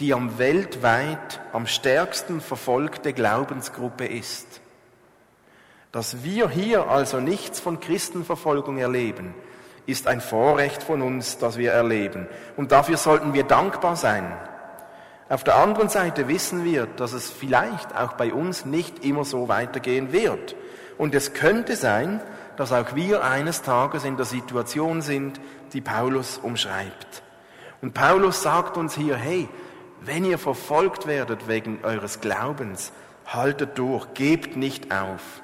die 0.00 0.14
am 0.14 0.38
weltweit 0.38 1.40
am 1.52 1.66
stärksten 1.66 2.40
verfolgte 2.40 3.12
Glaubensgruppe 3.12 4.06
ist. 4.06 4.60
Dass 5.92 6.24
wir 6.24 6.48
hier 6.48 6.88
also 6.88 7.20
nichts 7.20 7.60
von 7.60 7.80
Christenverfolgung 7.80 8.78
erleben, 8.78 9.34
ist 9.86 10.06
ein 10.06 10.20
Vorrecht 10.20 10.82
von 10.82 11.02
uns, 11.02 11.36
das 11.38 11.58
wir 11.58 11.72
erleben. 11.72 12.26
Und 12.56 12.72
dafür 12.72 12.96
sollten 12.96 13.34
wir 13.34 13.44
dankbar 13.44 13.96
sein. 13.96 14.32
Auf 15.28 15.44
der 15.44 15.56
anderen 15.56 15.88
Seite 15.88 16.28
wissen 16.28 16.64
wir, 16.64 16.86
dass 16.86 17.12
es 17.12 17.30
vielleicht 17.30 17.94
auch 17.96 18.14
bei 18.14 18.32
uns 18.32 18.64
nicht 18.64 19.04
immer 19.04 19.24
so 19.24 19.48
weitergehen 19.48 20.12
wird. 20.12 20.56
Und 20.96 21.14
es 21.14 21.34
könnte 21.34 21.76
sein, 21.76 22.20
dass 22.56 22.72
auch 22.72 22.94
wir 22.94 23.22
eines 23.24 23.62
Tages 23.62 24.04
in 24.04 24.16
der 24.16 24.26
Situation 24.26 25.02
sind, 25.02 25.40
die 25.72 25.80
Paulus 25.80 26.38
umschreibt. 26.38 27.22
Und 27.82 27.94
Paulus 27.94 28.42
sagt 28.42 28.76
uns 28.76 28.94
hier, 28.94 29.16
hey, 29.16 29.48
wenn 30.04 30.24
ihr 30.24 30.38
verfolgt 30.38 31.06
werdet 31.06 31.48
wegen 31.48 31.84
eures 31.84 32.20
Glaubens, 32.20 32.92
haltet 33.26 33.78
durch, 33.78 34.14
gebt 34.14 34.56
nicht 34.56 34.92
auf. 34.92 35.42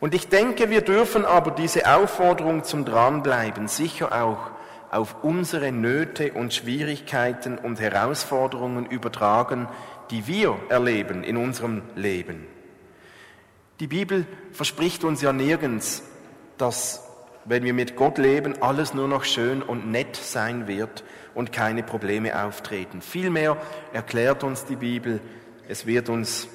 Und 0.00 0.14
ich 0.14 0.28
denke, 0.28 0.70
wir 0.70 0.82
dürfen 0.82 1.24
aber 1.24 1.50
diese 1.50 1.94
Aufforderung 1.94 2.64
zum 2.64 2.84
Dranbleiben 2.84 3.68
sicher 3.68 4.22
auch 4.22 4.50
auf 4.90 5.16
unsere 5.22 5.72
Nöte 5.72 6.32
und 6.32 6.54
Schwierigkeiten 6.54 7.58
und 7.58 7.80
Herausforderungen 7.80 8.86
übertragen, 8.86 9.68
die 10.10 10.26
wir 10.26 10.56
erleben 10.68 11.24
in 11.24 11.36
unserem 11.36 11.82
Leben. 11.96 12.46
Die 13.80 13.88
Bibel 13.88 14.26
verspricht 14.52 15.02
uns 15.02 15.20
ja 15.20 15.32
nirgends, 15.32 16.04
dass, 16.58 17.02
wenn 17.44 17.64
wir 17.64 17.74
mit 17.74 17.96
Gott 17.96 18.18
leben, 18.18 18.60
alles 18.62 18.94
nur 18.94 19.08
noch 19.08 19.24
schön 19.24 19.62
und 19.62 19.90
nett 19.90 20.16
sein 20.16 20.66
wird 20.66 21.04
und 21.34 21.52
keine 21.52 21.82
Probleme 21.82 22.44
auftreten. 22.44 23.02
Vielmehr 23.02 23.56
erklärt 23.92 24.44
uns 24.44 24.64
die 24.64 24.76
Bibel, 24.76 25.20
es 25.68 25.86
wird 25.86 26.08
uns 26.08 26.48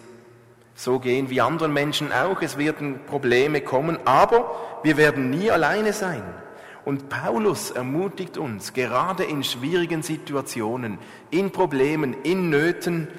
so 0.79 0.99
gehen 0.99 1.29
wie 1.29 1.41
anderen 1.41 1.73
Menschen 1.73 2.13
auch. 2.13 2.41
Es 2.41 2.57
werden 2.57 3.01
Probleme 3.05 3.61
kommen, 3.61 3.99
aber 4.05 4.55
wir 4.83 4.95
werden 4.97 5.29
nie 5.29 5.51
alleine 5.51 5.93
sein. 5.93 6.23
Und 6.85 7.09
Paulus 7.09 7.71
ermutigt 7.71 8.37
uns, 8.37 8.73
gerade 8.73 9.25
in 9.25 9.43
schwierigen 9.43 10.01
Situationen, 10.01 10.97
in 11.29 11.51
Problemen, 11.51 12.15
in 12.23 12.49
Nöten, 12.49 13.09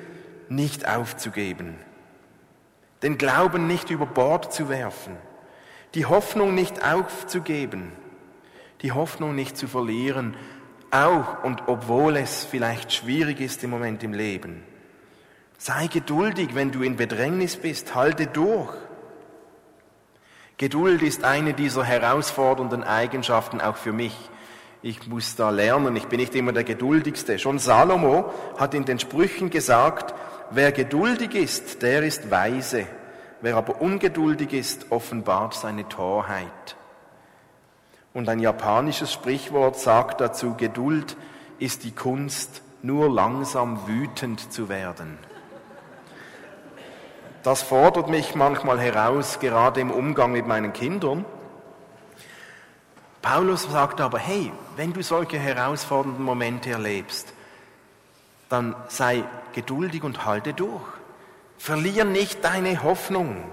nicht 0.49 0.89
aufzugeben. 0.89 1.77
Den 3.03 3.19
Glauben 3.19 3.67
nicht 3.67 3.91
über 3.91 4.07
Bord 4.07 4.53
zu 4.53 4.69
werfen. 4.69 5.17
Die 5.95 6.07
Hoffnung 6.07 6.55
nicht 6.55 6.85
aufzugeben. 6.85 7.93
Die 8.83 8.93
Hoffnung 8.93 9.35
nicht 9.35 9.57
zu 9.57 9.67
verlieren, 9.67 10.37
auch 10.91 11.45
und 11.45 11.63
obwohl 11.67 12.17
es 12.17 12.45
vielleicht 12.45 12.93
schwierig 12.93 13.41
ist 13.41 13.63
im 13.63 13.71
Moment 13.71 14.03
im 14.03 14.13
Leben. 14.13 14.63
Sei 15.59 15.89
geduldig, 15.89 16.55
wenn 16.55 16.71
du 16.71 16.83
in 16.83 16.97
Bedrängnis 16.97 17.57
bist, 17.57 17.95
halte 17.95 18.27
durch. 18.27 18.73
Geduld 20.57 21.03
ist 21.03 21.25
eine 21.25 21.55
dieser 21.55 21.85
herausfordernden 21.85 22.83
Eigenschaften 22.83 23.61
auch 23.61 23.77
für 23.77 23.93
mich. 23.93 24.17
Ich 24.83 25.07
muss 25.07 25.37
da 25.37 25.51
lernen, 25.51 25.97
ich 25.97 26.07
bin 26.07 26.21
nicht 26.21 26.35
immer 26.35 26.53
der 26.53 26.65
Geduldigste. 26.65 27.39
Schon 27.39 27.59
Salomo 27.59 28.33
hat 28.59 28.75
in 28.75 28.85
den 28.85 28.99
Sprüchen 28.99 29.51
gesagt, 29.51 30.15
wer 30.51 30.73
geduldig 30.73 31.35
ist, 31.35 31.83
der 31.83 32.03
ist 32.03 32.31
weise. 32.31 32.87
Wer 33.43 33.57
aber 33.57 33.81
ungeduldig 33.81 34.53
ist, 34.53 34.91
offenbart 34.91 35.55
seine 35.55 35.89
Torheit. 35.89 36.77
Und 38.13 38.29
ein 38.29 38.41
japanisches 38.41 39.13
Sprichwort 39.13 39.79
sagt 39.79 40.21
dazu, 40.21 40.55
Geduld 40.57 41.17
ist 41.59 41.85
die 41.85 41.93
Kunst, 41.93 42.63
nur 42.83 43.11
langsam 43.11 43.87
wütend 43.87 44.53
zu 44.53 44.69
werden. 44.69 45.19
Das 47.43 47.63
fordert 47.63 48.09
mich 48.09 48.35
manchmal 48.35 48.79
heraus, 48.79 49.39
gerade 49.39 49.81
im 49.81 49.91
Umgang 49.91 50.33
mit 50.33 50.47
meinen 50.47 50.73
Kindern. 50.73 51.25
Paulus 53.23 53.63
sagt 53.71 54.01
aber, 54.01 54.19
hey, 54.19 54.53
wenn 54.77 54.93
du 54.93 55.03
solche 55.03 55.39
herausfordernden 55.39 56.25
Momente 56.25 56.71
erlebst, 56.71 57.33
dann 58.49 58.75
sei 58.89 59.25
geduldig 59.55 60.03
und 60.03 60.25
halte 60.25 60.53
durch. 60.53 61.00
Verlier 61.61 62.07
nicht 62.07 62.43
deine 62.43 62.83
Hoffnung. 62.83 63.45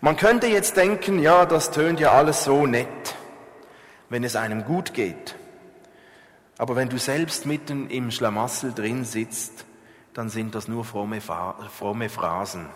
Man 0.00 0.16
könnte 0.16 0.46
jetzt 0.46 0.76
denken, 0.76 1.18
ja, 1.18 1.44
das 1.44 1.72
tönt 1.72 1.98
ja 1.98 2.12
alles 2.12 2.44
so 2.44 2.64
nett, 2.64 3.16
wenn 4.08 4.22
es 4.22 4.36
einem 4.36 4.64
gut 4.64 4.94
geht. 4.94 5.34
Aber 6.58 6.76
wenn 6.76 6.88
du 6.88 6.96
selbst 6.96 7.44
mitten 7.44 7.90
im 7.90 8.12
Schlamassel 8.12 8.72
drin 8.72 9.04
sitzt, 9.04 9.64
dann 10.14 10.28
sind 10.28 10.54
das 10.54 10.68
nur 10.68 10.84
fromme, 10.84 11.20
fromme 11.20 12.08
Phrasen. 12.08 12.66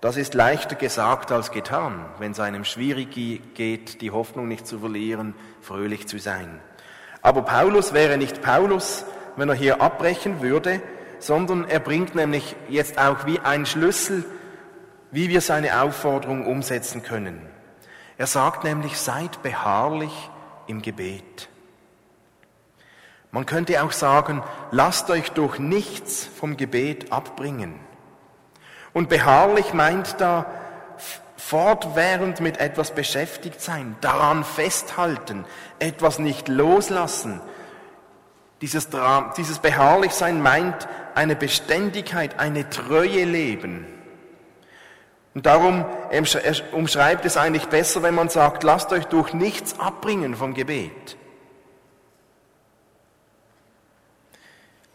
Das 0.00 0.16
ist 0.16 0.34
leichter 0.34 0.76
gesagt 0.76 1.32
als 1.32 1.50
getan, 1.50 2.04
wenn 2.20 2.30
es 2.30 2.38
einem 2.38 2.64
schwierig 2.64 3.10
geht, 3.54 4.02
die 4.02 4.12
Hoffnung 4.12 4.46
nicht 4.46 4.68
zu 4.68 4.78
verlieren, 4.78 5.34
fröhlich 5.62 6.06
zu 6.06 6.20
sein. 6.20 6.60
Aber 7.22 7.42
Paulus 7.42 7.92
wäre 7.92 8.18
nicht 8.18 8.40
Paulus, 8.40 9.04
wenn 9.34 9.48
er 9.48 9.56
hier 9.56 9.82
abbrechen 9.82 10.42
würde, 10.42 10.80
sondern 11.24 11.66
er 11.66 11.80
bringt 11.80 12.14
nämlich 12.14 12.54
jetzt 12.68 12.98
auch 12.98 13.24
wie 13.24 13.40
ein 13.40 13.64
Schlüssel, 13.64 14.26
wie 15.10 15.30
wir 15.30 15.40
seine 15.40 15.80
Aufforderung 15.80 16.44
umsetzen 16.44 17.02
können. 17.02 17.40
Er 18.18 18.26
sagt 18.26 18.62
nämlich, 18.62 18.98
seid 18.98 19.42
beharrlich 19.42 20.12
im 20.66 20.82
Gebet. 20.82 21.48
Man 23.30 23.46
könnte 23.46 23.82
auch 23.82 23.92
sagen, 23.92 24.42
lasst 24.70 25.08
euch 25.08 25.30
durch 25.30 25.58
nichts 25.58 26.26
vom 26.26 26.58
Gebet 26.58 27.10
abbringen. 27.10 27.80
Und 28.92 29.08
beharrlich 29.08 29.72
meint 29.72 30.20
da 30.20 30.44
fortwährend 31.38 32.40
mit 32.40 32.58
etwas 32.58 32.90
beschäftigt 32.90 33.62
sein, 33.62 33.96
daran 34.02 34.44
festhalten, 34.44 35.46
etwas 35.78 36.18
nicht 36.18 36.48
loslassen. 36.48 37.40
Dieses, 38.64 38.88
dieses 39.36 39.58
Beharrlichsein 39.58 40.40
meint 40.40 40.88
eine 41.14 41.36
Beständigkeit, 41.36 42.38
eine 42.38 42.70
Treue 42.70 43.24
leben. 43.24 43.84
Und 45.34 45.44
darum 45.44 45.84
umschreibt 46.72 47.26
es 47.26 47.36
eigentlich 47.36 47.66
besser, 47.66 48.02
wenn 48.02 48.14
man 48.14 48.30
sagt, 48.30 48.62
lasst 48.62 48.90
euch 48.94 49.04
durch 49.04 49.34
nichts 49.34 49.78
abbringen 49.78 50.34
vom 50.34 50.54
Gebet. 50.54 51.18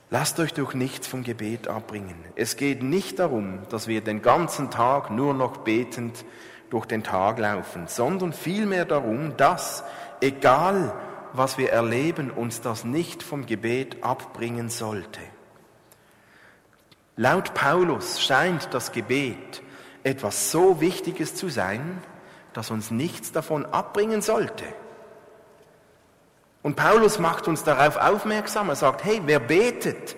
Lasst 0.10 0.40
euch 0.40 0.56
durch 0.56 0.74
nichts 0.74 1.06
vom 1.06 1.24
Gebet 1.24 1.68
abbringen. 1.68 2.16
Es 2.36 2.56
geht 2.56 2.82
nicht 2.82 3.20
darum, 3.20 3.60
dass 3.70 3.88
wir 3.88 4.02
den 4.02 4.24
ganzen 4.24 4.72
Tag 4.72 5.12
nur 5.12 5.36
noch 5.36 5.58
betend 5.58 6.26
durch 6.72 6.88
den 6.88 7.04
Tag 7.04 7.38
laufen, 7.38 7.86
sondern 7.86 8.34
vielmehr 8.34 8.86
darum, 8.86 9.38
dass, 9.38 9.84
egal 10.22 10.92
was 11.34 11.58
wir 11.58 11.72
erleben, 11.72 12.32
uns 12.32 12.62
das 12.62 12.84
nicht 12.84 13.24
vom 13.24 13.46
Gebet 13.46 14.04
abbringen 14.04 14.70
sollte. 14.70 15.22
Laut 17.16 17.54
Paulus 17.54 18.22
scheint 18.22 18.74
das 18.74 18.92
Gebet 18.92 19.62
etwas 20.04 20.52
so 20.52 20.80
Wichtiges 20.80 21.36
zu 21.36 21.50
sein, 21.50 22.02
dass 22.54 22.72
uns 22.72 22.92
nichts 22.92 23.32
davon 23.32 23.66
abbringen 23.66 24.22
sollte. 24.22 24.64
Und 26.62 26.76
Paulus 26.76 27.20
macht 27.20 27.48
uns 27.48 27.64
darauf 27.64 27.98
aufmerksam. 27.98 28.70
Er 28.70 28.76
sagt, 28.76 29.04
hey, 29.04 29.22
wer 29.26 29.40
betet, 29.40 30.16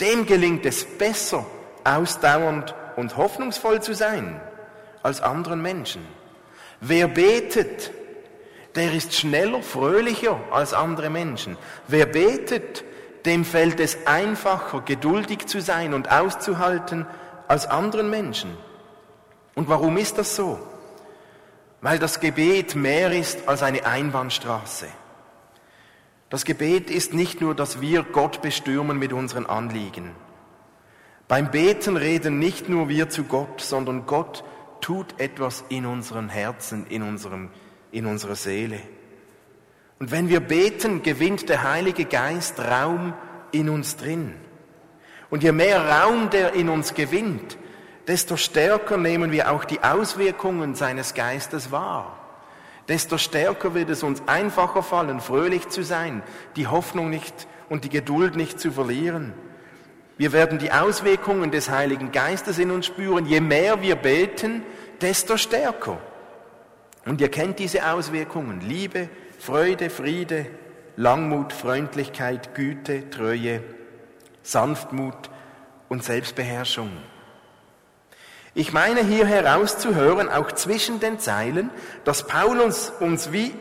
dem 0.00 0.26
gelingt 0.26 0.64
es 0.66 0.84
besser, 0.84 1.44
ausdauernd 1.84 2.74
und 2.96 3.16
hoffnungsvoll 3.16 3.82
zu 3.82 3.94
sein 3.94 4.40
als 5.02 5.20
anderen 5.20 5.62
Menschen. 5.62 6.06
Wer 6.80 7.08
betet, 7.08 7.92
der 8.76 8.92
ist 8.92 9.14
schneller, 9.14 9.62
fröhlicher 9.62 10.38
als 10.50 10.72
andere 10.72 11.10
Menschen. 11.10 11.56
Wer 11.88 12.06
betet, 12.06 12.84
dem 13.24 13.44
fällt 13.44 13.80
es 13.80 14.06
einfacher, 14.06 14.82
geduldig 14.82 15.46
zu 15.46 15.60
sein 15.60 15.94
und 15.94 16.10
auszuhalten 16.10 17.06
als 17.48 17.66
anderen 17.66 18.10
Menschen. 18.10 18.56
Und 19.54 19.68
warum 19.68 19.96
ist 19.96 20.18
das 20.18 20.36
so? 20.36 20.58
Weil 21.80 21.98
das 21.98 22.20
Gebet 22.20 22.74
mehr 22.74 23.12
ist 23.12 23.48
als 23.48 23.62
eine 23.62 23.84
Einbahnstraße. 23.84 24.86
Das 26.28 26.44
Gebet 26.44 26.90
ist 26.90 27.14
nicht 27.14 27.40
nur, 27.40 27.54
dass 27.54 27.80
wir 27.80 28.02
Gott 28.02 28.42
bestürmen 28.42 28.98
mit 28.98 29.12
unseren 29.12 29.46
Anliegen. 29.46 30.10
Beim 31.28 31.50
Beten 31.50 31.96
reden 31.96 32.38
nicht 32.38 32.68
nur 32.68 32.88
wir 32.88 33.08
zu 33.08 33.24
Gott, 33.24 33.60
sondern 33.60 34.06
Gott 34.06 34.44
tut 34.80 35.18
etwas 35.18 35.64
in 35.68 35.86
unseren 35.86 36.28
Herzen, 36.28 36.86
in, 36.86 37.02
unserem, 37.02 37.50
in 37.92 38.06
unserer 38.06 38.36
Seele. 38.36 38.80
Und 39.98 40.10
wenn 40.10 40.28
wir 40.28 40.40
beten, 40.40 41.02
gewinnt 41.02 41.48
der 41.48 41.62
Heilige 41.62 42.04
Geist 42.04 42.58
Raum 42.60 43.14
in 43.52 43.68
uns 43.68 43.96
drin. 43.96 44.34
Und 45.30 45.42
je 45.42 45.52
mehr 45.52 45.88
Raum 45.88 46.30
der 46.30 46.52
in 46.52 46.68
uns 46.68 46.94
gewinnt, 46.94 47.56
desto 48.06 48.36
stärker 48.36 48.96
nehmen 48.96 49.32
wir 49.32 49.50
auch 49.50 49.64
die 49.64 49.82
Auswirkungen 49.82 50.74
seines 50.74 51.14
Geistes 51.14 51.72
wahr 51.72 52.16
desto 52.88 53.18
stärker 53.18 53.74
wird 53.74 53.90
es 53.90 54.02
uns 54.02 54.22
einfacher 54.26 54.82
fallen, 54.82 55.20
fröhlich 55.20 55.68
zu 55.68 55.82
sein, 55.82 56.22
die 56.56 56.66
Hoffnung 56.66 57.10
nicht 57.10 57.46
und 57.68 57.84
die 57.84 57.88
Geduld 57.88 58.36
nicht 58.36 58.60
zu 58.60 58.70
verlieren. 58.70 59.32
Wir 60.16 60.32
werden 60.32 60.58
die 60.58 60.72
Auswirkungen 60.72 61.50
des 61.50 61.68
Heiligen 61.68 62.10
Geistes 62.10 62.58
in 62.58 62.70
uns 62.70 62.86
spüren. 62.86 63.26
Je 63.26 63.40
mehr 63.40 63.82
wir 63.82 63.96
beten, 63.96 64.62
desto 65.00 65.36
stärker. 65.36 65.98
Und 67.06 67.20
ihr 67.20 67.30
kennt 67.30 67.58
diese 67.58 67.88
Auswirkungen. 67.88 68.60
Liebe, 68.60 69.08
Freude, 69.38 69.88
Friede, 69.88 70.46
Langmut, 70.96 71.52
Freundlichkeit, 71.52 72.54
Güte, 72.54 73.08
Treue, 73.10 73.62
Sanftmut 74.42 75.30
und 75.88 76.04
Selbstbeherrschung. 76.04 76.90
Ich 78.54 78.72
meine 78.72 79.04
hier 79.04 79.26
herauszuhören, 79.26 80.28
auch 80.28 80.50
zwischen 80.52 80.98
den 80.98 81.18
Zeilen, 81.18 81.70
dass 82.04 82.26
Paulus 82.26 82.90
uns 83.00 83.30
wie 83.30 83.54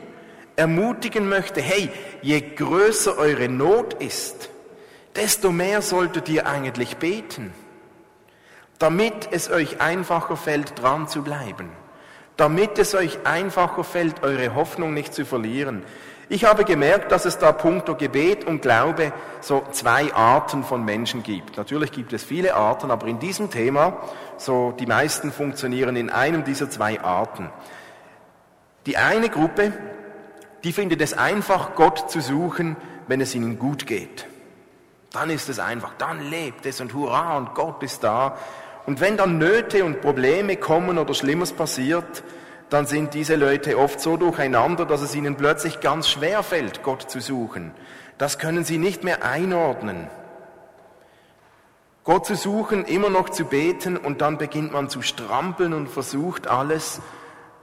ermutigen 0.55 1.27
möchte, 1.27 1.61
hey, 1.61 1.89
je 2.21 2.39
größer 2.39 3.17
eure 3.17 3.49
Not 3.49 3.95
ist, 3.95 4.49
desto 5.15 5.51
mehr 5.51 5.81
solltet 5.81 6.29
ihr 6.29 6.47
eigentlich 6.47 6.97
beten, 6.97 7.53
damit 8.79 9.29
es 9.31 9.51
euch 9.51 9.81
einfacher 9.81 10.37
fällt, 10.37 10.81
dran 10.81 11.07
zu 11.07 11.23
bleiben, 11.23 11.69
damit 12.37 12.77
es 12.79 12.95
euch 12.95 13.19
einfacher 13.25 13.83
fällt, 13.83 14.23
eure 14.23 14.55
Hoffnung 14.55 14.93
nicht 14.93 15.13
zu 15.13 15.25
verlieren, 15.25 15.83
ich 16.27 16.43
habe 16.43 16.65
gemerkt, 16.65 17.11
dass 17.11 17.25
es 17.25 17.37
da 17.37 17.51
punkto 17.51 17.95
Gebet 17.95 18.45
und 18.45 18.63
Glaube 18.63 19.13
so 19.41 19.63
zwei 19.71 20.11
Arten 20.15 20.63
von 20.63 20.83
Menschen 20.83 21.21
gibt. 21.21 21.55
Natürlich 21.57 21.91
gibt 21.91 22.13
es 22.13 22.23
viele 22.23 22.55
Arten, 22.55 22.89
aber 22.89 23.05
in 23.05 23.19
diesem 23.19 23.51
Thema, 23.51 23.97
so 24.37 24.71
die 24.71 24.87
meisten 24.87 25.31
funktionieren 25.31 25.95
in 25.95 26.09
einem 26.09 26.43
dieser 26.43 26.67
zwei 26.67 26.99
Arten. 26.99 27.51
Die 28.87 28.97
eine 28.97 29.29
Gruppe, 29.29 29.71
die 30.63 30.73
findet 30.73 31.01
es 31.01 31.13
einfach, 31.13 31.75
Gott 31.75 32.09
zu 32.09 32.21
suchen, 32.21 32.75
wenn 33.07 33.21
es 33.21 33.35
ihnen 33.35 33.59
gut 33.59 33.85
geht. 33.85 34.25
Dann 35.11 35.29
ist 35.29 35.47
es 35.47 35.59
einfach, 35.59 35.93
dann 35.99 36.27
lebt 36.31 36.65
es 36.65 36.81
und 36.81 36.95
hurra 36.95 37.37
und 37.37 37.53
Gott 37.53 37.83
ist 37.83 38.03
da. 38.03 38.35
Und 38.85 39.01
wenn 39.01 39.17
dann 39.17 39.37
Nöte 39.37 39.83
und 39.83 40.01
Probleme 40.01 40.57
kommen 40.57 40.97
oder 40.97 41.13
Schlimmes 41.13 41.51
passiert, 41.53 42.23
dann 42.69 42.85
sind 42.85 43.13
diese 43.13 43.35
Leute 43.35 43.77
oft 43.77 43.99
so 43.99 44.17
durcheinander, 44.17 44.85
dass 44.85 45.01
es 45.01 45.15
ihnen 45.15 45.35
plötzlich 45.35 45.79
ganz 45.79 46.09
schwer 46.09 46.43
fällt, 46.43 46.83
Gott 46.83 47.09
zu 47.09 47.19
suchen. 47.19 47.71
Das 48.17 48.39
können 48.39 48.63
sie 48.63 48.77
nicht 48.77 49.03
mehr 49.03 49.23
einordnen. 49.23 50.07
Gott 52.03 52.25
zu 52.27 52.35
suchen, 52.35 52.85
immer 52.85 53.09
noch 53.09 53.29
zu 53.29 53.45
beten 53.45 53.97
und 53.97 54.21
dann 54.21 54.37
beginnt 54.37 54.71
man 54.71 54.89
zu 54.89 55.01
strampeln 55.01 55.73
und 55.73 55.87
versucht 55.87 56.47
alles 56.47 57.01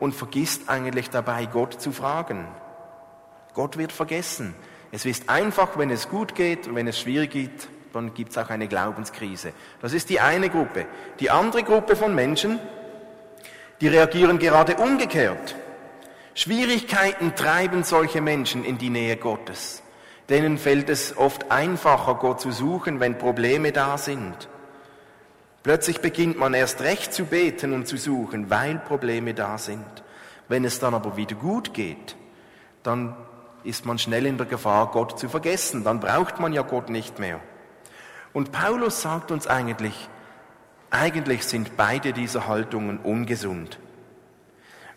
und 0.01 0.15
vergisst 0.15 0.69
eigentlich 0.69 1.11
dabei, 1.11 1.47
Gott 1.47 1.81
zu 1.81 1.93
fragen. 1.93 2.49
Gott 3.55 3.79
wird 3.79 3.93
vergessen. 3.93 4.55
Es 4.91 5.05
ist 5.05 5.29
einfach, 5.29 5.79
wenn 5.79 5.91
es 5.91 6.09
gut 6.09 6.35
geht 6.35 6.67
und 6.67 6.75
wenn 6.75 6.89
es 6.89 6.99
schwierig 6.99 7.31
geht, 7.31 7.69
dann 7.93 8.15
gibt 8.15 8.33
es 8.33 8.39
auch 8.39 8.51
eine 8.51 8.69
Glaubenskrise. 8.69 9.53
Das 9.81 9.93
ist 9.93 10.11
die 10.11 10.21
eine 10.21 10.49
Gruppe. 10.49 10.87
Die 11.21 11.31
andere 11.31 11.63
Gruppe 11.63 11.97
von 11.97 12.15
Menschen, 12.15 12.59
die 13.81 13.89
reagieren 13.89 14.39
gerade 14.39 14.77
umgekehrt. 14.77 15.57
Schwierigkeiten 16.35 17.35
treiben 17.35 17.85
solche 17.85 18.21
Menschen 18.21 18.65
in 18.65 18.79
die 18.79 18.91
Nähe 18.91 19.17
Gottes. 19.17 19.83
Denen 20.29 20.57
fällt 20.57 20.89
es 20.89 21.17
oft 21.17 21.51
einfacher, 21.51 22.15
Gott 22.15 22.41
zu 22.41 22.53
suchen, 22.53 23.01
wenn 23.01 23.19
Probleme 23.19 23.73
da 23.73 23.99
sind. 23.99 24.49
Plötzlich 25.63 26.01
beginnt 26.01 26.39
man 26.39 26.55
erst 26.55 26.81
recht 26.81 27.13
zu 27.13 27.27
beten 27.27 27.73
und 27.73 27.87
zu 27.87 27.97
suchen, 27.97 28.51
weil 28.51 28.79
Probleme 28.79 29.35
da 29.35 29.59
sind. 29.59 29.85
Wenn 30.49 30.65
es 30.65 30.81
dann 30.81 30.95
aber 30.95 31.17
wieder 31.17 31.37
gut 31.37 31.75
geht, 31.75 32.17
dann 32.83 33.17
ist 33.65 33.87
man 33.87 33.99
schnell 33.99 34.27
in 34.27 34.39
der 34.39 34.47
Gefahr, 34.47 34.91
Gott 34.91 35.19
zu 35.19 35.29
vergessen. 35.29 35.85
Dann 35.85 36.01
braucht 36.01 36.41
man 36.41 36.53
ja 36.53 36.63
Gott 36.63 36.89
nicht 36.89 37.19
mehr. 37.19 37.41
Und 38.33 38.53
Paulus 38.53 39.03
sagt 39.03 39.31
uns 39.31 39.47
eigentlich, 39.47 40.09
eigentlich 40.91 41.45
sind 41.45 41.77
beide 41.77 42.13
diese 42.13 42.47
Haltungen 42.47 42.99
ungesund. 42.99 43.79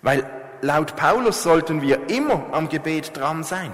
Weil 0.02 0.30
laut 0.62 0.95
Paulus 0.95 1.43
sollten 1.43 1.82
wir 1.82 2.10
immer 2.10 2.45
am 2.52 2.69
Gebet 2.69 3.17
dran 3.17 3.43
sein. 3.43 3.71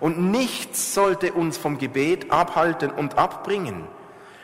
Und 0.00 0.30
nichts 0.30 0.94
sollte 0.94 1.32
uns 1.32 1.56
vom 1.56 1.78
Gebet 1.78 2.30
abhalten 2.30 2.90
und 2.90 3.16
abbringen. 3.16 3.86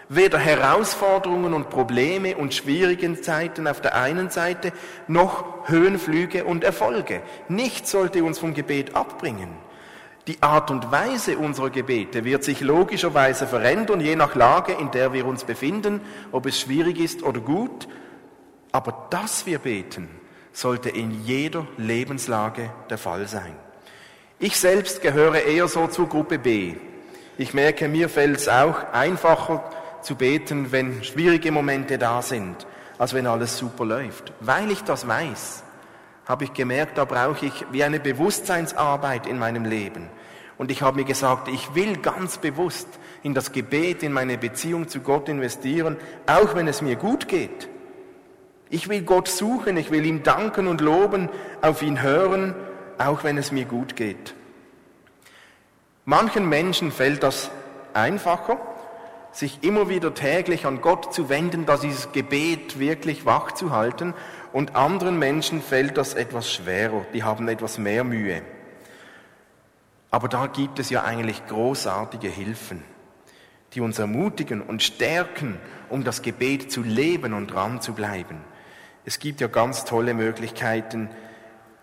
Weder 0.08 0.38
Herausforderungen 0.38 1.54
und 1.54 1.70
Probleme 1.70 2.36
und 2.36 2.52
schwierigen 2.54 3.22
Zeiten 3.22 3.68
auf 3.68 3.80
der 3.80 3.94
einen 3.94 4.30
Seite, 4.30 4.72
noch 5.06 5.68
Höhenflüge 5.68 6.44
und 6.44 6.64
Erfolge. 6.64 7.22
Nichts 7.48 7.92
sollte 7.92 8.24
uns 8.24 8.38
vom 8.38 8.54
Gebet 8.54 8.96
abbringen. 8.96 9.50
Die 10.26 10.42
Art 10.42 10.70
und 10.70 10.92
Weise 10.92 11.38
unserer 11.38 11.70
Gebete 11.70 12.24
wird 12.24 12.44
sich 12.44 12.60
logischerweise 12.60 13.46
verändern, 13.46 14.00
je 14.00 14.16
nach 14.16 14.34
Lage, 14.34 14.72
in 14.72 14.90
der 14.90 15.12
wir 15.12 15.24
uns 15.26 15.44
befinden, 15.44 16.00
ob 16.30 16.46
es 16.46 16.60
schwierig 16.60 16.98
ist 16.98 17.22
oder 17.22 17.40
gut. 17.40 17.88
Aber 18.70 19.08
dass 19.10 19.46
wir 19.46 19.58
beten, 19.58 20.08
sollte 20.52 20.90
in 20.90 21.24
jeder 21.24 21.66
Lebenslage 21.78 22.70
der 22.90 22.98
Fall 22.98 23.26
sein. 23.28 23.56
Ich 24.38 24.58
selbst 24.58 25.02
gehöre 25.02 25.42
eher 25.42 25.68
so 25.68 25.86
zur 25.86 26.08
Gruppe 26.08 26.38
B. 26.38 26.74
Ich 27.38 27.54
merke, 27.54 27.88
mir 27.88 28.08
fällt 28.08 28.36
es 28.36 28.48
auch 28.48 28.92
einfacher 28.92 29.64
zu 30.02 30.16
beten, 30.16 30.72
wenn 30.72 31.02
schwierige 31.02 31.50
Momente 31.50 31.98
da 31.98 32.20
sind, 32.20 32.66
als 32.98 33.14
wenn 33.14 33.26
alles 33.26 33.56
super 33.56 33.84
läuft, 33.86 34.32
weil 34.40 34.70
ich 34.70 34.82
das 34.84 35.08
weiß 35.08 35.64
habe 36.30 36.44
ich 36.44 36.52
gemerkt, 36.52 36.96
da 36.96 37.04
brauche 37.04 37.44
ich 37.44 37.66
wie 37.72 37.82
eine 37.82 37.98
Bewusstseinsarbeit 37.98 39.26
in 39.26 39.36
meinem 39.36 39.64
Leben. 39.64 40.08
Und 40.58 40.70
ich 40.70 40.80
habe 40.80 40.98
mir 40.98 41.04
gesagt, 41.04 41.48
ich 41.48 41.74
will 41.74 41.96
ganz 41.96 42.38
bewusst 42.38 42.86
in 43.24 43.34
das 43.34 43.50
Gebet, 43.50 44.04
in 44.04 44.12
meine 44.12 44.38
Beziehung 44.38 44.86
zu 44.86 45.00
Gott 45.00 45.28
investieren, 45.28 45.96
auch 46.28 46.54
wenn 46.54 46.68
es 46.68 46.82
mir 46.82 46.94
gut 46.94 47.26
geht. 47.26 47.68
Ich 48.68 48.88
will 48.88 49.02
Gott 49.02 49.26
suchen, 49.26 49.76
ich 49.76 49.90
will 49.90 50.06
ihm 50.06 50.22
danken 50.22 50.68
und 50.68 50.80
loben, 50.80 51.30
auf 51.62 51.82
ihn 51.82 52.00
hören, 52.00 52.54
auch 52.96 53.24
wenn 53.24 53.36
es 53.36 53.50
mir 53.50 53.64
gut 53.64 53.96
geht. 53.96 54.36
Manchen 56.04 56.48
Menschen 56.48 56.92
fällt 56.92 57.24
das 57.24 57.50
einfacher, 57.92 58.60
sich 59.32 59.64
immer 59.64 59.88
wieder 59.88 60.14
täglich 60.14 60.64
an 60.64 60.80
Gott 60.80 61.12
zu 61.12 61.28
wenden, 61.28 61.66
da 61.66 61.76
dieses 61.76 62.12
Gebet 62.12 62.78
wirklich 62.78 63.26
wach 63.26 63.50
zu 63.50 63.72
halten 63.72 64.14
und 64.52 64.76
anderen 64.76 65.18
Menschen 65.18 65.62
fällt 65.62 65.96
das 65.96 66.14
etwas 66.14 66.52
schwerer, 66.52 67.04
die 67.14 67.22
haben 67.22 67.48
etwas 67.48 67.78
mehr 67.78 68.04
Mühe. 68.04 68.42
Aber 70.10 70.28
da 70.28 70.46
gibt 70.46 70.78
es 70.78 70.90
ja 70.90 71.04
eigentlich 71.04 71.46
großartige 71.46 72.28
Hilfen, 72.28 72.82
die 73.74 73.80
uns 73.80 73.98
ermutigen 73.98 74.60
und 74.60 74.82
stärken, 74.82 75.58
um 75.88 76.02
das 76.02 76.22
Gebet 76.22 76.72
zu 76.72 76.82
leben 76.82 77.32
und 77.32 77.48
dran 77.48 77.80
zu 77.80 77.92
bleiben. 77.92 78.40
Es 79.04 79.18
gibt 79.18 79.40
ja 79.40 79.46
ganz 79.46 79.84
tolle 79.84 80.14
Möglichkeiten, 80.14 81.10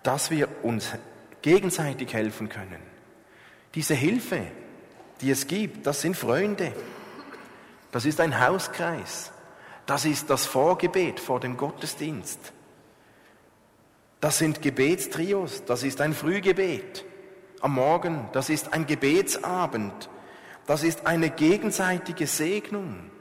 dass 0.04 0.30
wir 0.30 0.50
uns 0.64 0.92
gegenseitig 1.42 2.14
helfen 2.14 2.50
können. 2.50 2.82
Diese 3.76 3.94
Hilfe, 3.94 4.42
die 5.22 5.32
es 5.32 5.48
gibt, 5.48 5.88
das 5.88 6.02
sind 6.02 6.18
Freunde. 6.18 6.74
Das 7.92 8.06
ist 8.06 8.20
ein 8.20 8.40
Hauskreis. 8.40 9.32
Das 9.86 10.04
ist 10.04 10.30
das 10.30 10.46
Vorgebet 10.46 11.20
vor 11.20 11.40
dem 11.40 11.56
Gottesdienst. 11.56 12.54
Das 14.20 14.38
sind 14.38 14.62
Gebetstrios. 14.62 15.64
Das 15.66 15.84
ist 15.84 16.02
ein 16.02 16.14
Frühgebet 16.14 17.06
am 17.62 17.76
Morgen. 17.76 18.30
Das 18.34 18.50
ist 18.50 18.74
ein 18.74 18.86
Gebetsabend. 18.88 20.10
Das 20.66 20.84
ist 20.84 21.06
eine 21.06 21.30
gegenseitige 21.30 22.28
Segnung. 22.28 23.12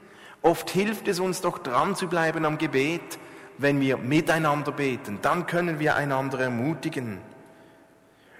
Oft 0.41 0.69
hilft 0.69 1.07
es 1.07 1.19
uns 1.19 1.41
doch 1.41 1.59
dran 1.59 1.95
zu 1.95 2.07
bleiben 2.07 2.45
am 2.45 2.57
Gebet, 2.57 3.19
wenn 3.57 3.79
wir 3.79 3.97
miteinander 3.97 4.71
beten. 4.71 5.19
Dann 5.21 5.45
können 5.45 5.79
wir 5.79 5.95
einander 5.95 6.39
ermutigen. 6.39 7.19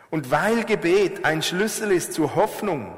Und 0.10 0.32
weil 0.32 0.64
Gebet 0.64 1.26
ein 1.26 1.42
Schlüssel 1.42 1.92
ist 1.92 2.14
zur 2.14 2.36
Hoffnung, 2.36 2.96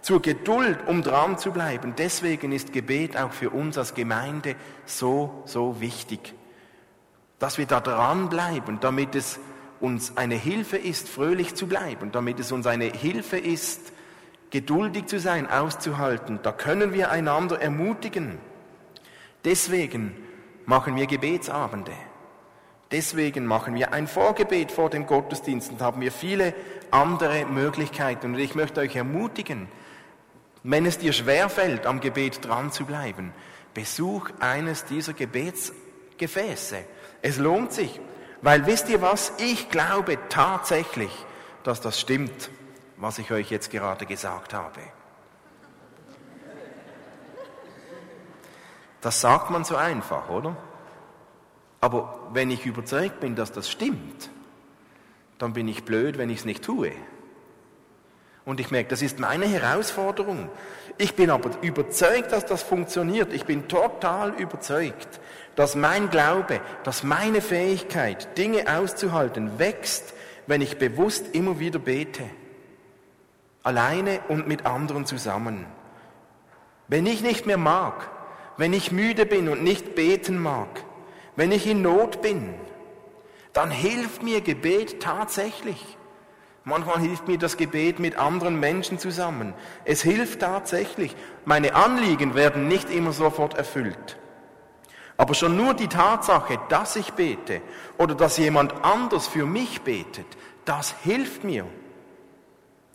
zur 0.00 0.20
Geduld, 0.22 0.78
um 0.86 1.02
dran 1.02 1.38
zu 1.38 1.52
bleiben, 1.52 1.94
deswegen 1.96 2.52
ist 2.52 2.72
Gebet 2.72 3.16
auch 3.16 3.32
für 3.32 3.50
uns 3.50 3.78
als 3.78 3.94
Gemeinde 3.94 4.56
so, 4.84 5.42
so 5.46 5.80
wichtig. 5.80 6.34
Dass 7.38 7.58
wir 7.58 7.66
da 7.66 7.80
dranbleiben, 7.80 8.80
damit 8.80 9.14
es 9.14 9.38
uns 9.80 10.16
eine 10.16 10.36
Hilfe 10.36 10.76
ist, 10.76 11.08
fröhlich 11.08 11.54
zu 11.54 11.66
bleiben, 11.66 12.12
damit 12.12 12.40
es 12.40 12.52
uns 12.52 12.66
eine 12.66 12.86
Hilfe 12.86 13.38
ist, 13.38 13.92
geduldig 14.50 15.06
zu 15.06 15.18
sein, 15.18 15.50
auszuhalten. 15.50 16.40
Da 16.42 16.52
können 16.52 16.92
wir 16.92 17.10
einander 17.10 17.60
ermutigen. 17.60 18.38
Deswegen 19.44 20.16
machen 20.64 20.96
wir 20.96 21.06
Gebetsabende. 21.06 21.92
Deswegen 22.90 23.46
machen 23.46 23.74
wir 23.74 23.92
ein 23.92 24.06
Vorgebet 24.06 24.70
vor 24.70 24.90
dem 24.90 25.06
Gottesdienst 25.06 25.72
und 25.72 25.80
haben 25.80 26.00
wir 26.00 26.12
viele 26.12 26.54
andere 26.90 27.44
Möglichkeiten. 27.44 28.34
Und 28.34 28.38
ich 28.38 28.54
möchte 28.54 28.80
euch 28.80 28.94
ermutigen, 28.94 29.68
wenn 30.62 30.86
es 30.86 30.98
dir 30.98 31.12
schwerfällt, 31.12 31.86
am 31.86 32.00
Gebet 32.00 32.44
dran 32.44 32.70
zu 32.72 32.84
bleiben, 32.84 33.32
besuch 33.74 34.30
eines 34.40 34.84
dieser 34.84 35.12
Gebetsgefäße. 35.12 36.78
Es 37.22 37.38
lohnt 37.38 37.72
sich, 37.72 38.00
weil 38.42 38.66
wisst 38.66 38.88
ihr 38.88 39.02
was? 39.02 39.32
Ich 39.38 39.70
glaube 39.70 40.18
tatsächlich, 40.28 41.10
dass 41.64 41.80
das 41.80 42.00
stimmt, 42.00 42.50
was 42.96 43.18
ich 43.18 43.30
euch 43.32 43.50
jetzt 43.50 43.70
gerade 43.70 44.06
gesagt 44.06 44.54
habe. 44.54 44.80
Das 49.00 49.20
sagt 49.20 49.50
man 49.50 49.64
so 49.64 49.76
einfach, 49.76 50.28
oder? 50.30 50.56
Aber 51.80 52.28
wenn 52.32 52.50
ich 52.50 52.66
überzeugt 52.66 53.20
bin, 53.20 53.36
dass 53.36 53.52
das 53.52 53.70
stimmt, 53.70 54.30
dann 55.38 55.52
bin 55.52 55.68
ich 55.68 55.84
blöd, 55.84 56.18
wenn 56.18 56.30
ich 56.30 56.38
es 56.38 56.44
nicht 56.44 56.64
tue. 56.64 56.92
Und 58.46 58.60
ich 58.60 58.70
merke, 58.70 58.88
das 58.88 59.02
ist 59.02 59.18
meine 59.18 59.46
Herausforderung. 59.46 60.48
Ich 60.98 61.16
bin 61.16 61.30
aber 61.30 61.50
überzeugt, 61.62 62.30
dass 62.30 62.46
das 62.46 62.62
funktioniert. 62.62 63.32
Ich 63.32 63.44
bin 63.44 63.66
total 63.66 64.30
überzeugt, 64.40 65.20
dass 65.56 65.74
mein 65.74 66.10
Glaube, 66.10 66.60
dass 66.84 67.02
meine 67.02 67.40
Fähigkeit, 67.42 68.38
Dinge 68.38 68.78
auszuhalten, 68.78 69.58
wächst, 69.58 70.14
wenn 70.46 70.60
ich 70.60 70.78
bewusst 70.78 71.34
immer 71.34 71.58
wieder 71.58 71.80
bete. 71.80 72.22
Alleine 73.64 74.20
und 74.28 74.46
mit 74.46 74.64
anderen 74.64 75.06
zusammen. 75.06 75.66
Wenn 76.86 77.04
ich 77.04 77.22
nicht 77.22 77.46
mehr 77.46 77.58
mag, 77.58 78.08
wenn 78.56 78.72
ich 78.72 78.92
müde 78.92 79.26
bin 79.26 79.48
und 79.48 79.64
nicht 79.64 79.96
beten 79.96 80.38
mag, 80.38 80.68
wenn 81.34 81.50
ich 81.50 81.66
in 81.66 81.82
Not 81.82 82.22
bin, 82.22 82.54
dann 83.52 83.72
hilft 83.72 84.22
mir 84.22 84.40
Gebet 84.40 85.02
tatsächlich. 85.02 85.98
Manchmal 86.68 86.98
hilft 86.98 87.28
mir 87.28 87.38
das 87.38 87.56
Gebet 87.56 88.00
mit 88.00 88.16
anderen 88.16 88.58
Menschen 88.58 88.98
zusammen. 88.98 89.54
Es 89.84 90.02
hilft 90.02 90.40
tatsächlich. 90.40 91.14
Meine 91.44 91.76
Anliegen 91.76 92.34
werden 92.34 92.66
nicht 92.66 92.90
immer 92.90 93.12
sofort 93.12 93.54
erfüllt. 93.54 94.18
Aber 95.16 95.34
schon 95.34 95.56
nur 95.56 95.74
die 95.74 95.86
Tatsache, 95.86 96.58
dass 96.68 96.96
ich 96.96 97.12
bete 97.12 97.62
oder 97.98 98.16
dass 98.16 98.36
jemand 98.36 98.84
anders 98.84 99.28
für 99.28 99.46
mich 99.46 99.82
betet, 99.82 100.26
das 100.64 100.92
hilft 101.04 101.44
mir. 101.44 101.68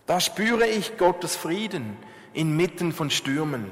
Da 0.04 0.20
spüre 0.20 0.66
ich 0.66 0.98
Gottes 0.98 1.34
Frieden 1.34 1.96
inmitten 2.34 2.92
von 2.92 3.08
Stürmen. 3.08 3.70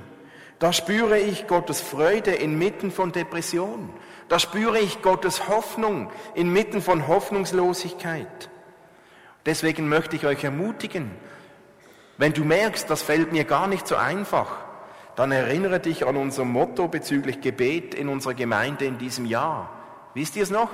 Da 0.60 0.72
spüre 0.72 1.18
ich 1.18 1.46
Gottes 1.46 1.82
Freude 1.82 2.30
inmitten 2.30 2.90
von 2.90 3.12
Depressionen. 3.12 3.90
Da 4.30 4.38
spüre 4.38 4.78
ich 4.78 5.02
Gottes 5.02 5.46
Hoffnung 5.48 6.10
inmitten 6.34 6.80
von 6.80 7.06
Hoffnungslosigkeit. 7.06 8.48
Deswegen 9.50 9.88
möchte 9.88 10.14
ich 10.14 10.24
euch 10.26 10.44
ermutigen, 10.44 11.10
wenn 12.18 12.32
du 12.32 12.44
merkst, 12.44 12.88
das 12.88 13.02
fällt 13.02 13.32
mir 13.32 13.42
gar 13.42 13.66
nicht 13.66 13.84
so 13.84 13.96
einfach, 13.96 14.46
dann 15.16 15.32
erinnere 15.32 15.80
dich 15.80 16.06
an 16.06 16.14
unser 16.14 16.44
Motto 16.44 16.86
bezüglich 16.86 17.40
Gebet 17.40 17.96
in 17.96 18.08
unserer 18.08 18.34
Gemeinde 18.34 18.84
in 18.84 18.96
diesem 18.98 19.26
Jahr. 19.26 19.68
Wisst 20.14 20.36
ihr 20.36 20.44
es 20.44 20.50
noch? 20.50 20.70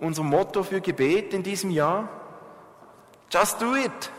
Unser 0.00 0.24
Motto 0.24 0.64
für 0.64 0.80
Gebet 0.80 1.32
in 1.34 1.44
diesem 1.44 1.70
Jahr? 1.70 2.08
Just 3.30 3.62
do 3.62 3.76
it. 3.76 4.10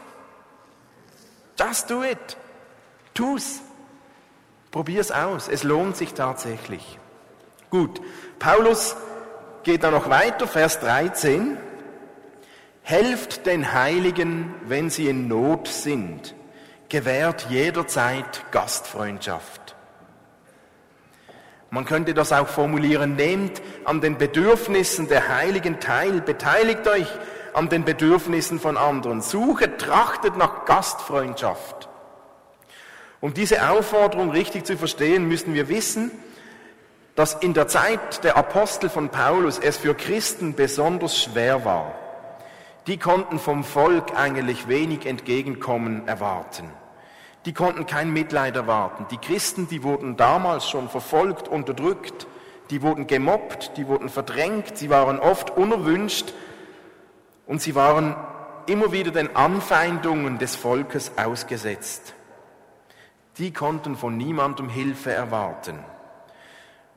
Just 1.59 1.89
do 1.89 2.01
it. 2.01 2.37
Tu's. 3.13 3.59
Probier's 4.71 5.11
aus. 5.11 5.49
Es 5.49 5.63
lohnt 5.63 5.97
sich 5.97 6.13
tatsächlich. 6.13 6.97
Gut, 7.69 7.99
Paulus 8.39 8.95
geht 9.63 9.83
dann 9.83 9.93
noch 9.93 10.09
weiter, 10.09 10.47
Vers 10.47 10.79
13. 10.79 11.57
Helft 12.89 13.45
den 13.45 13.71
Heiligen, 13.71 14.55
wenn 14.65 14.89
sie 14.89 15.09
in 15.09 15.27
Not 15.27 15.67
sind. 15.67 16.33
Gewährt 16.89 17.45
jederzeit 17.47 18.41
Gastfreundschaft. 18.49 19.75
Man 21.69 21.85
könnte 21.85 22.15
das 22.15 22.31
auch 22.31 22.47
formulieren, 22.47 23.15
nehmt 23.15 23.61
an 23.85 24.01
den 24.01 24.17
Bedürfnissen 24.17 25.07
der 25.07 25.29
Heiligen 25.29 25.79
teil, 25.79 26.19
beteiligt 26.21 26.87
euch 26.87 27.05
an 27.53 27.69
den 27.69 27.85
Bedürfnissen 27.85 28.59
von 28.59 28.75
anderen, 28.75 29.21
suchet, 29.21 29.79
trachtet 29.79 30.35
nach 30.35 30.65
Gastfreundschaft. 30.65 31.89
Um 33.21 33.35
diese 33.35 33.69
Aufforderung 33.69 34.31
richtig 34.31 34.65
zu 34.65 34.77
verstehen, 34.77 35.27
müssen 35.27 35.53
wir 35.53 35.69
wissen, 35.69 36.09
dass 37.13 37.35
in 37.35 37.53
der 37.53 37.67
Zeit 37.67 38.23
der 38.23 38.35
Apostel 38.35 38.89
von 38.89 39.09
Paulus 39.09 39.59
es 39.59 39.77
für 39.77 39.93
Christen 39.93 40.55
besonders 40.55 41.21
schwer 41.21 41.63
war. 41.63 42.08
Die 42.87 42.97
konnten 42.97 43.39
vom 43.39 43.63
Volk 43.63 44.17
eigentlich 44.17 44.67
wenig 44.67 45.05
Entgegenkommen 45.05 46.07
erwarten. 46.07 46.69
Die 47.45 47.53
konnten 47.53 47.85
kein 47.85 48.11
Mitleid 48.11 48.55
erwarten. 48.55 49.05
Die 49.11 49.17
Christen, 49.17 49.67
die 49.67 49.83
wurden 49.83 50.17
damals 50.17 50.67
schon 50.67 50.89
verfolgt, 50.89 51.47
unterdrückt, 51.47 52.27
die 52.69 52.81
wurden 52.81 53.07
gemobbt, 53.07 53.77
die 53.77 53.87
wurden 53.87 54.09
verdrängt, 54.09 54.77
sie 54.77 54.89
waren 54.89 55.19
oft 55.19 55.55
unerwünscht 55.55 56.33
und 57.47 57.61
sie 57.61 57.75
waren 57.75 58.15
immer 58.67 58.91
wieder 58.91 59.11
den 59.11 59.35
Anfeindungen 59.35 60.37
des 60.37 60.55
Volkes 60.55 61.13
ausgesetzt. 61.17 62.13
Die 63.37 63.51
konnten 63.51 63.95
von 63.95 64.17
niemandem 64.17 64.69
Hilfe 64.69 65.11
erwarten. 65.11 65.79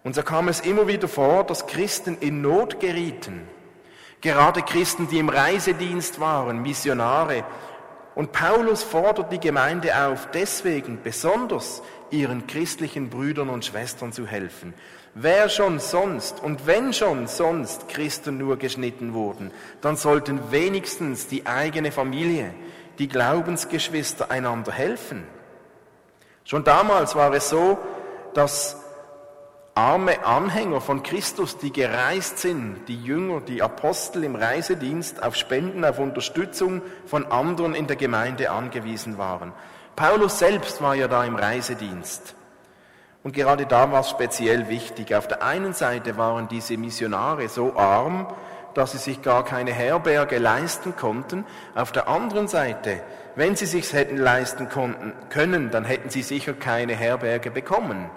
Und 0.04 0.14
so 0.14 0.22
kam 0.22 0.48
es 0.48 0.60
immer 0.60 0.88
wieder 0.88 1.08
vor, 1.08 1.44
dass 1.44 1.66
Christen 1.66 2.18
in 2.18 2.42
Not 2.42 2.80
gerieten. 2.80 3.48
Gerade 4.22 4.62
Christen, 4.62 5.08
die 5.08 5.18
im 5.18 5.28
Reisedienst 5.28 6.20
waren, 6.20 6.62
Missionare. 6.62 7.44
Und 8.14 8.30
Paulus 8.30 8.84
fordert 8.84 9.32
die 9.32 9.40
Gemeinde 9.40 10.06
auf, 10.06 10.28
deswegen 10.32 11.02
besonders 11.02 11.82
ihren 12.10 12.46
christlichen 12.46 13.10
Brüdern 13.10 13.48
und 13.48 13.64
Schwestern 13.64 14.12
zu 14.12 14.26
helfen. 14.26 14.74
Wer 15.14 15.48
schon 15.48 15.80
sonst 15.80 16.40
und 16.40 16.68
wenn 16.68 16.92
schon 16.92 17.26
sonst 17.26 17.88
Christen 17.88 18.38
nur 18.38 18.58
geschnitten 18.58 19.12
wurden, 19.12 19.50
dann 19.80 19.96
sollten 19.96 20.52
wenigstens 20.52 21.26
die 21.26 21.44
eigene 21.46 21.90
Familie, 21.90 22.54
die 22.98 23.08
Glaubensgeschwister 23.08 24.30
einander 24.30 24.70
helfen. 24.70 25.26
Schon 26.44 26.62
damals 26.62 27.16
war 27.16 27.34
es 27.34 27.48
so, 27.48 27.76
dass 28.34 28.81
arme 29.74 30.26
Anhänger 30.26 30.82
von 30.82 31.02
Christus, 31.02 31.56
die 31.56 31.72
gereist 31.72 32.38
sind, 32.38 32.86
die 32.88 33.02
Jünger, 33.02 33.40
die 33.40 33.62
Apostel 33.62 34.22
im 34.24 34.36
Reisedienst 34.36 35.22
auf 35.22 35.34
Spenden, 35.34 35.84
auf 35.84 35.98
Unterstützung 35.98 36.82
von 37.06 37.24
anderen 37.32 37.74
in 37.74 37.86
der 37.86 37.96
Gemeinde 37.96 38.50
angewiesen 38.50 39.16
waren. 39.16 39.52
Paulus 39.96 40.38
selbst 40.38 40.82
war 40.82 40.94
ja 40.94 41.08
da 41.08 41.24
im 41.24 41.36
Reisedienst. 41.36 42.34
Und 43.22 43.32
gerade 43.32 43.64
da 43.64 43.90
war 43.90 44.00
es 44.00 44.10
speziell 44.10 44.68
wichtig. 44.68 45.14
Auf 45.14 45.28
der 45.28 45.42
einen 45.42 45.72
Seite 45.72 46.18
waren 46.18 46.48
diese 46.48 46.76
Missionare 46.76 47.48
so 47.48 47.74
arm, 47.76 48.26
dass 48.74 48.92
sie 48.92 48.98
sich 48.98 49.22
gar 49.22 49.44
keine 49.44 49.72
Herberge 49.72 50.38
leisten 50.38 50.96
konnten. 50.96 51.46
Auf 51.74 51.92
der 51.92 52.08
anderen 52.08 52.48
Seite, 52.48 53.00
wenn 53.36 53.56
sie 53.56 53.66
sich 53.66 53.90
hätten 53.92 54.18
leisten 54.18 54.68
konnten, 54.68 55.12
können, 55.30 55.70
dann 55.70 55.84
hätten 55.84 56.10
sie 56.10 56.22
sicher 56.22 56.52
keine 56.52 56.94
Herberge 56.94 57.50
bekommen 57.50 58.10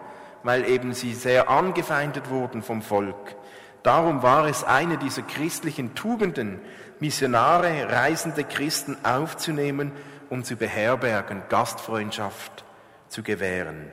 weil 0.45 0.69
eben 0.69 0.93
sie 0.93 1.15
sehr 1.15 1.49
angefeindet 1.49 2.29
wurden 2.29 2.62
vom 2.62 2.84
Volk. 2.84 3.36
Darum 3.81 4.21
war 4.21 4.45
es 4.45 4.63
eine 4.63 4.99
dieser 4.99 5.23
christlichen 5.23 5.95
Tugenden, 5.95 6.62
Missionare, 6.99 7.89
reisende 7.89 8.43
Christen 8.43 8.95
aufzunehmen 9.03 9.91
und 10.29 10.45
zu 10.45 10.55
beherbergen, 10.55 11.41
Gastfreundschaft 11.49 12.63
zu 13.08 13.23
gewähren. 13.23 13.91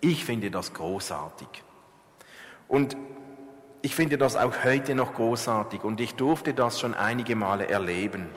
Ich 0.00 0.24
finde 0.24 0.50
das 0.50 0.72
großartig. 0.72 1.48
Und 2.68 2.96
ich 3.82 3.94
finde 3.94 4.16
das 4.16 4.34
auch 4.34 4.64
heute 4.64 4.94
noch 4.94 5.12
großartig 5.12 5.84
und 5.84 6.00
ich 6.00 6.14
durfte 6.14 6.54
das 6.54 6.80
schon 6.80 6.94
einige 6.94 7.36
Male 7.36 7.68
erleben. 7.68 8.28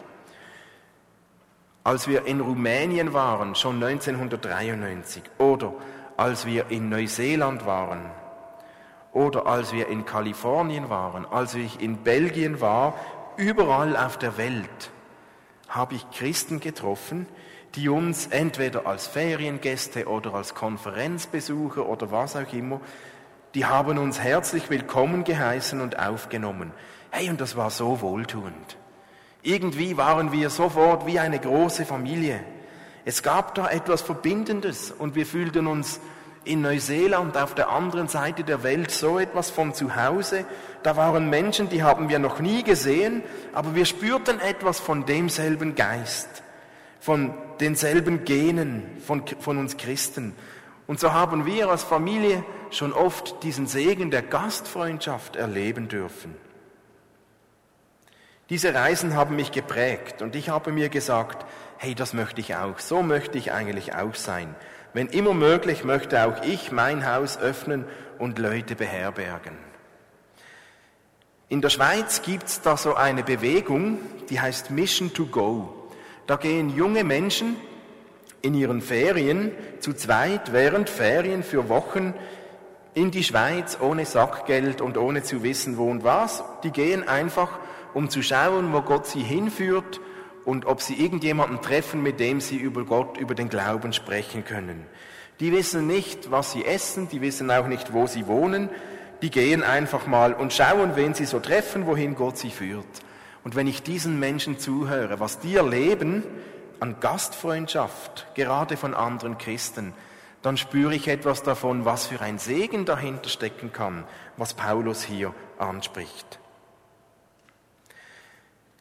Als 1.85 2.09
wir 2.09 2.25
in 2.25 2.41
Rumänien 2.41 3.13
waren, 3.13 3.55
schon 3.55 3.81
1993, 3.81 5.23
oder 5.37 5.73
als 6.19 6.45
wir 6.45 6.69
in 6.69 6.89
Neuseeland 6.89 7.65
waren, 7.65 8.01
oder 9.13 9.47
als 9.47 9.73
wir 9.73 9.87
in 9.87 10.05
Kalifornien 10.05 10.89
waren, 10.89 11.25
als 11.25 11.55
ich 11.55 11.81
in 11.81 12.03
Belgien 12.03 12.61
war, 12.61 12.93
überall 13.37 13.95
auf 13.95 14.17
der 14.17 14.37
Welt 14.37 14.91
habe 15.69 15.95
ich 15.95 16.09
Christen 16.11 16.59
getroffen, 16.59 17.27
die 17.75 17.87
uns 17.89 18.27
entweder 18.27 18.85
als 18.85 19.07
Feriengäste 19.07 20.07
oder 20.07 20.33
als 20.33 20.55
Konferenzbesucher 20.55 21.87
oder 21.87 22.11
was 22.11 22.35
auch 22.35 22.51
immer, 22.51 22.81
die 23.55 23.65
haben 23.65 23.97
uns 23.97 24.19
herzlich 24.19 24.69
willkommen 24.69 25.23
geheißen 25.23 25.79
und 25.79 25.97
aufgenommen. 25.99 26.71
Hey, 27.11 27.29
und 27.29 27.39
das 27.39 27.55
war 27.55 27.69
so 27.69 28.01
wohltuend. 28.01 28.77
Irgendwie 29.41 29.95
waren 29.95 30.31
wir 30.31 30.49
sofort 30.49 31.05
wie 31.05 31.19
eine 31.19 31.39
große 31.39 31.85
Familie. 31.85 32.43
Es 33.05 33.23
gab 33.23 33.55
da 33.55 33.69
etwas 33.69 34.01
Verbindendes 34.01 34.91
und 34.91 35.15
wir 35.15 35.25
fühlten 35.25 35.67
uns 35.67 35.99
in 36.45 36.61
Neuseeland 36.61 37.37
auf 37.37 37.53
der 37.53 37.69
anderen 37.69 38.07
Seite 38.07 38.43
der 38.43 38.63
Welt 38.63 38.91
so 38.91 39.19
etwas 39.19 39.49
von 39.49 39.73
zu 39.73 39.95
Hause. 39.95 40.45
Da 40.83 40.95
waren 40.95 41.29
Menschen, 41.29 41.69
die 41.69 41.83
haben 41.83 42.09
wir 42.09 42.19
noch 42.19 42.39
nie 42.39 42.63
gesehen, 42.63 43.23
aber 43.53 43.75
wir 43.75 43.85
spürten 43.85 44.39
etwas 44.39 44.79
von 44.79 45.05
demselben 45.05 45.75
Geist, 45.75 46.43
von 46.99 47.33
denselben 47.59 48.25
Genen 48.25 48.83
von, 49.05 49.23
von 49.39 49.57
uns 49.57 49.77
Christen. 49.77 50.33
Und 50.87 50.99
so 50.99 51.13
haben 51.13 51.45
wir 51.45 51.69
als 51.69 51.83
Familie 51.83 52.43
schon 52.71 52.93
oft 52.93 53.43
diesen 53.43 53.67
Segen 53.67 54.11
der 54.11 54.21
Gastfreundschaft 54.21 55.35
erleben 55.35 55.87
dürfen. 55.87 56.35
Diese 58.49 58.73
Reisen 58.73 59.15
haben 59.15 59.35
mich 59.35 59.51
geprägt 59.51 60.21
und 60.21 60.35
ich 60.35 60.49
habe 60.49 60.71
mir 60.71 60.89
gesagt, 60.89 61.45
hey, 61.77 61.93
das 61.93 62.13
möchte 62.13 62.41
ich 62.41 62.55
auch, 62.55 62.79
so 62.79 63.03
möchte 63.03 63.37
ich 63.37 63.51
eigentlich 63.51 63.93
auch 63.93 64.15
sein. 64.15 64.55
Wenn 64.93 65.07
immer 65.07 65.35
möglich, 65.35 65.83
möchte 65.83 66.25
auch 66.25 66.43
ich 66.43 66.71
mein 66.71 67.05
Haus 67.05 67.37
öffnen 67.37 67.85
und 68.17 68.39
Leute 68.39 68.75
beherbergen. 68.75 69.55
In 71.47 71.61
der 71.61 71.69
Schweiz 71.69 72.23
gibt 72.23 72.47
es 72.47 72.61
da 72.61 72.75
so 72.75 72.95
eine 72.95 73.23
Bewegung, 73.23 73.99
die 74.29 74.39
heißt 74.39 74.71
Mission 74.71 75.13
to 75.13 75.27
Go. 75.27 75.91
Da 76.25 76.35
gehen 76.35 76.75
junge 76.75 77.03
Menschen 77.03 77.55
in 78.41 78.55
ihren 78.55 78.81
Ferien 78.81 79.51
zu 79.79 79.93
zweit 79.93 80.53
während 80.53 80.89
Ferien 80.89 81.43
für 81.43 81.69
Wochen 81.69 82.13
in 82.93 83.11
die 83.11 83.23
Schweiz 83.23 83.77
ohne 83.79 84.05
Sackgeld 84.05 84.81
und 84.81 84.97
ohne 84.97 85.23
zu 85.23 85.43
wissen, 85.43 85.77
wo 85.77 85.89
und 85.89 86.03
was. 86.03 86.43
Die 86.63 86.71
gehen 86.71 87.07
einfach, 87.07 87.59
um 87.93 88.09
zu 88.09 88.21
schauen, 88.21 88.73
wo 88.73 88.81
Gott 88.81 89.07
sie 89.07 89.21
hinführt 89.21 89.99
und 90.45 90.65
ob 90.65 90.81
sie 90.81 90.95
irgendjemanden 90.95 91.61
treffen, 91.61 92.01
mit 92.01 92.19
dem 92.19 92.41
sie 92.41 92.57
über 92.57 92.85
Gott, 92.85 93.17
über 93.17 93.35
den 93.35 93.49
Glauben 93.49 93.93
sprechen 93.93 94.45
können. 94.45 94.85
Die 95.39 95.51
wissen 95.51 95.87
nicht, 95.87 96.31
was 96.31 96.51
sie 96.51 96.65
essen, 96.65 97.07
die 97.07 97.21
wissen 97.21 97.49
auch 97.51 97.67
nicht, 97.67 97.93
wo 97.93 98.07
sie 98.07 98.27
wohnen, 98.27 98.69
die 99.21 99.29
gehen 99.29 99.63
einfach 99.63 100.07
mal 100.07 100.33
und 100.33 100.53
schauen, 100.53 100.95
wen 100.95 101.13
sie 101.13 101.25
so 101.25 101.39
treffen, 101.39 101.85
wohin 101.85 102.15
Gott 102.15 102.37
sie 102.37 102.51
führt. 102.51 102.85
Und 103.43 103.55
wenn 103.55 103.67
ich 103.67 103.83
diesen 103.83 104.19
Menschen 104.19 104.59
zuhöre, 104.59 105.19
was 105.19 105.39
die 105.39 105.55
erleben 105.55 106.23
an 106.79 106.99
Gastfreundschaft, 106.99 108.27
gerade 108.35 108.77
von 108.77 108.93
anderen 108.93 109.37
Christen, 109.37 109.93
dann 110.41 110.57
spüre 110.57 110.95
ich 110.95 111.07
etwas 111.07 111.43
davon, 111.43 111.85
was 111.85 112.07
für 112.07 112.21
ein 112.21 112.37
Segen 112.37 112.85
dahinter 112.85 113.29
stecken 113.29 113.73
kann, 113.73 114.05
was 114.37 114.53
Paulus 114.53 115.03
hier 115.03 115.33
anspricht. 115.57 116.39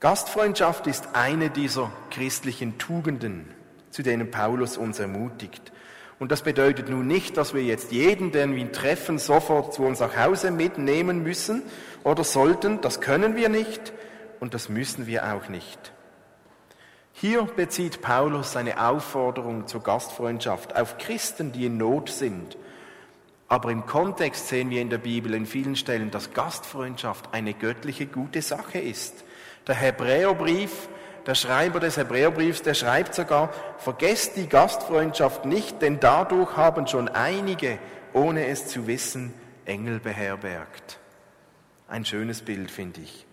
Gastfreundschaft 0.00 0.86
ist 0.86 1.08
eine 1.14 1.50
dieser 1.50 1.90
christlichen 2.12 2.78
Tugenden, 2.78 3.52
zu 3.90 4.04
denen 4.04 4.30
Paulus 4.30 4.76
uns 4.76 5.00
ermutigt. 5.00 5.72
Und 6.20 6.30
das 6.30 6.42
bedeutet 6.42 6.88
nun 6.88 7.08
nicht, 7.08 7.36
dass 7.36 7.52
wir 7.52 7.64
jetzt 7.64 7.90
jeden, 7.90 8.30
den 8.30 8.54
wir 8.54 8.70
treffen, 8.70 9.18
sofort 9.18 9.74
zu 9.74 9.82
uns 9.82 9.98
nach 9.98 10.16
Hause 10.16 10.52
mitnehmen 10.52 11.24
müssen 11.24 11.62
oder 12.04 12.22
sollten. 12.22 12.80
Das 12.80 13.00
können 13.00 13.34
wir 13.34 13.48
nicht 13.48 13.92
und 14.38 14.54
das 14.54 14.68
müssen 14.68 15.08
wir 15.08 15.34
auch 15.34 15.48
nicht. 15.48 15.92
Hier 17.12 17.42
bezieht 17.42 18.00
Paulus 18.00 18.52
seine 18.52 18.80
Aufforderung 18.80 19.66
zur 19.66 19.82
Gastfreundschaft 19.82 20.76
auf 20.76 20.98
Christen, 20.98 21.50
die 21.50 21.66
in 21.66 21.76
Not 21.76 22.10
sind. 22.10 22.56
Aber 23.48 23.72
im 23.72 23.84
Kontext 23.84 24.46
sehen 24.46 24.70
wir 24.70 24.80
in 24.80 24.90
der 24.90 24.98
Bibel 24.98 25.34
in 25.34 25.44
vielen 25.44 25.74
Stellen, 25.74 26.12
dass 26.12 26.34
Gastfreundschaft 26.34 27.30
eine 27.32 27.52
göttliche 27.54 28.06
gute 28.06 28.42
Sache 28.42 28.78
ist. 28.78 29.24
Der 29.68 29.74
Hebräerbrief, 29.74 30.88
der 31.26 31.34
Schreiber 31.34 31.78
des 31.78 31.98
Hebräerbriefs, 31.98 32.62
der 32.62 32.72
schreibt 32.72 33.14
sogar, 33.14 33.52
vergesst 33.76 34.36
die 34.36 34.48
Gastfreundschaft 34.48 35.44
nicht, 35.44 35.82
denn 35.82 36.00
dadurch 36.00 36.56
haben 36.56 36.86
schon 36.86 37.08
einige, 37.08 37.78
ohne 38.14 38.46
es 38.46 38.66
zu 38.66 38.86
wissen, 38.86 39.34
Engel 39.66 40.00
beherbergt. 40.00 40.98
Ein 41.86 42.06
schönes 42.06 42.40
Bild, 42.40 42.70
finde 42.70 43.02
ich. 43.02 43.26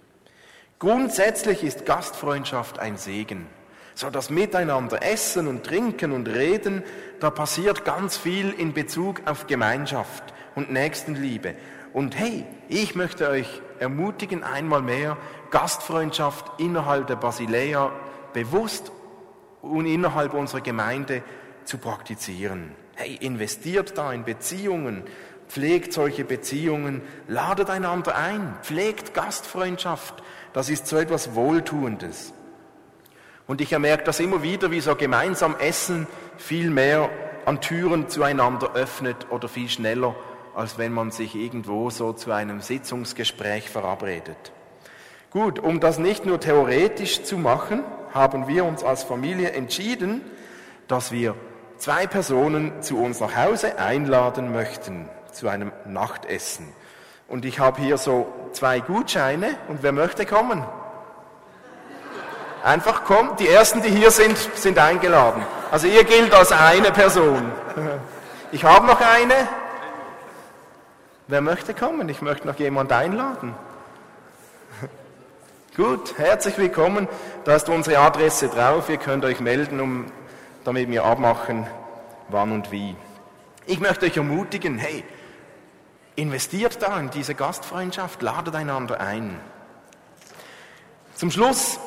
Grundsätzlich 0.78 1.64
ist 1.64 1.86
Gastfreundschaft 1.86 2.80
ein 2.80 2.98
Segen. 2.98 3.48
So 3.94 4.10
das 4.10 4.30
Miteinander 4.30 5.02
essen 5.04 5.48
und 5.48 5.66
trinken 5.66 6.12
und 6.12 6.28
reden, 6.28 6.84
da 7.22 7.30
passiert 7.30 7.86
ganz 7.86 8.18
viel 8.18 8.52
in 8.52 8.74
Bezug 8.74 9.22
auf 9.26 9.48
Gemeinschaft 9.48 10.34
und 10.54 10.70
Nächstenliebe. 10.70 11.56
Und 11.94 12.20
hey, 12.20 12.44
ich 12.68 12.94
möchte 12.96 13.30
euch 13.30 13.62
ermutigen, 13.80 14.44
einmal 14.44 14.82
mehr 14.82 15.16
Gastfreundschaft 15.56 16.60
innerhalb 16.60 17.08
der 17.08 17.16
Basilea 17.16 17.90
bewusst 18.34 18.92
und 19.62 19.86
innerhalb 19.86 20.34
unserer 20.34 20.60
Gemeinde 20.60 21.24
zu 21.64 21.78
praktizieren. 21.78 22.76
Hey, 22.96 23.16
investiert 23.22 23.98
da 23.98 24.12
in 24.12 24.26
Beziehungen, 24.26 25.04
pflegt 25.48 25.94
solche 25.94 26.26
Beziehungen, 26.26 27.04
ladet 27.30 27.70
einander 27.70 28.18
ein, 28.18 28.54
pflegt 28.64 29.14
Gastfreundschaft. 29.14 30.22
Das 30.52 30.70
ist 30.70 30.88
so 30.88 30.98
etwas 30.98 31.36
Wohltuendes. 31.36 32.34
Und 33.48 33.62
ich 33.62 33.72
merke 33.80 34.04
das 34.04 34.20
immer 34.20 34.44
wieder, 34.44 34.72
wie 34.72 34.82
so 34.82 34.94
gemeinsam 34.94 35.56
Essen 35.58 36.06
viel 36.36 36.70
mehr 36.70 37.10
an 37.46 37.62
Türen 37.62 38.10
zueinander 38.10 38.74
öffnet 38.74 39.28
oder 39.30 39.48
viel 39.48 39.70
schneller, 39.70 40.18
als 40.54 40.78
wenn 40.78 40.92
man 40.92 41.12
sich 41.12 41.34
irgendwo 41.34 41.90
so 41.92 42.12
zu 42.12 42.34
einem 42.34 42.60
Sitzungsgespräch 42.60 43.70
verabredet. 43.70 44.52
Gut, 45.36 45.60
um 45.60 45.82
das 45.82 46.00
nicht 46.00 46.26
nur 46.26 46.40
theoretisch 46.40 47.24
zu 47.24 47.38
machen, 47.38 47.84
haben 48.14 48.48
wir 48.48 48.64
uns 48.64 48.86
als 48.86 49.04
Familie 49.04 49.52
entschieden, 49.52 50.22
dass 50.88 51.12
wir 51.12 51.36
zwei 51.78 52.08
Personen 52.08 52.82
zu 52.82 52.98
uns 52.98 53.20
nach 53.20 53.36
Hause 53.36 53.78
einladen 53.78 54.54
möchten, 54.54 55.10
zu 55.34 55.50
einem 55.50 55.74
Nachtessen. 55.86 56.70
Und 57.28 57.44
ich 57.44 57.60
habe 57.60 57.82
hier 57.82 57.98
so 57.98 58.28
zwei 58.54 58.80
Gutscheine 58.80 59.58
und 59.68 59.84
wer 59.84 59.92
möchte 59.92 60.26
kommen? 60.26 60.64
Einfach 62.64 63.04
kommt, 63.04 63.42
die 63.42 63.50
ersten, 63.50 63.82
die 63.82 63.90
hier 63.90 64.12
sind, 64.12 64.38
sind 64.38 64.80
eingeladen. 64.80 65.44
Also 65.70 65.88
ihr 65.88 66.06
gilt 66.06 66.34
als 66.34 66.54
eine 66.54 66.94
Person. 66.94 67.52
Ich 68.54 68.64
habe 68.64 68.88
noch 68.88 69.02
eine. 69.02 69.50
Wer 71.28 71.42
möchte 71.42 71.74
kommen? 71.74 72.08
Ich 72.08 72.22
möchte 72.22 72.48
noch 72.48 72.58
jemand 72.58 72.94
einladen. 72.94 73.54
Gut, 75.76 76.18
herzlich 76.18 76.58
willkommen. 76.58 77.06
Da 77.44 77.58
ist 77.58 77.68
unsere 77.68 78.00
Adresse 78.00 78.48
drauf. 78.48 78.90
Ihr 78.90 78.96
könnt 78.96 79.26
euch 79.26 79.42
melden, 79.42 79.82
um, 79.82 80.06
damit 80.64 80.90
wir 80.90 81.04
abmachen, 81.04 81.68
wann 82.30 82.54
und 82.54 82.72
wie. 82.72 82.96
Ich 83.66 83.82
möchte 83.82 84.06
euch 84.06 84.16
ermutigen, 84.16 84.78
hey, 84.78 85.04
investiert 86.16 86.82
da 86.82 86.98
in 86.98 87.10
diese 87.10 87.36
Gastfreundschaft, 87.36 88.22
ladet 88.22 88.56
einander 88.56 89.02
ein. 89.02 89.38
Zum 91.16 91.30
Schluss 91.30 91.78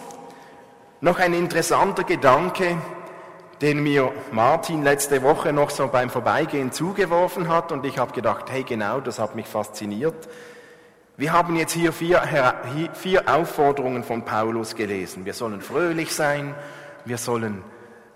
noch 1.01 1.19
ein 1.19 1.33
interessanter 1.33 2.05
Gedanke, 2.05 2.77
den 3.63 3.83
mir 3.83 4.13
Martin 4.33 4.83
letzte 4.83 5.23
Woche 5.23 5.55
noch 5.55 5.71
so 5.71 5.89
beim 5.89 6.11
Vorbeigehen 6.11 6.73
zugeworfen 6.73 7.49
hat 7.49 7.73
und 7.73 7.87
ich 7.87 7.97
habe 7.97 8.13
gedacht, 8.13 8.51
hey 8.51 8.65
genau, 8.65 9.01
das 9.01 9.19
hat 9.19 9.35
mich 9.35 9.47
fasziniert. 9.47 10.29
Wir 11.19 11.33
haben 11.33 11.57
jetzt 11.57 11.73
hier 11.73 11.93
vier, 11.93 12.23
vier 12.93 13.29
Aufforderungen 13.29 14.05
von 14.05 14.25
Paulus 14.25 14.77
gelesen. 14.77 15.25
Wir 15.25 15.35
sollen 15.35 15.61
fröhlich 15.61 16.15
sein, 16.15 16.55
wir 17.05 17.19
sollen 17.19 17.65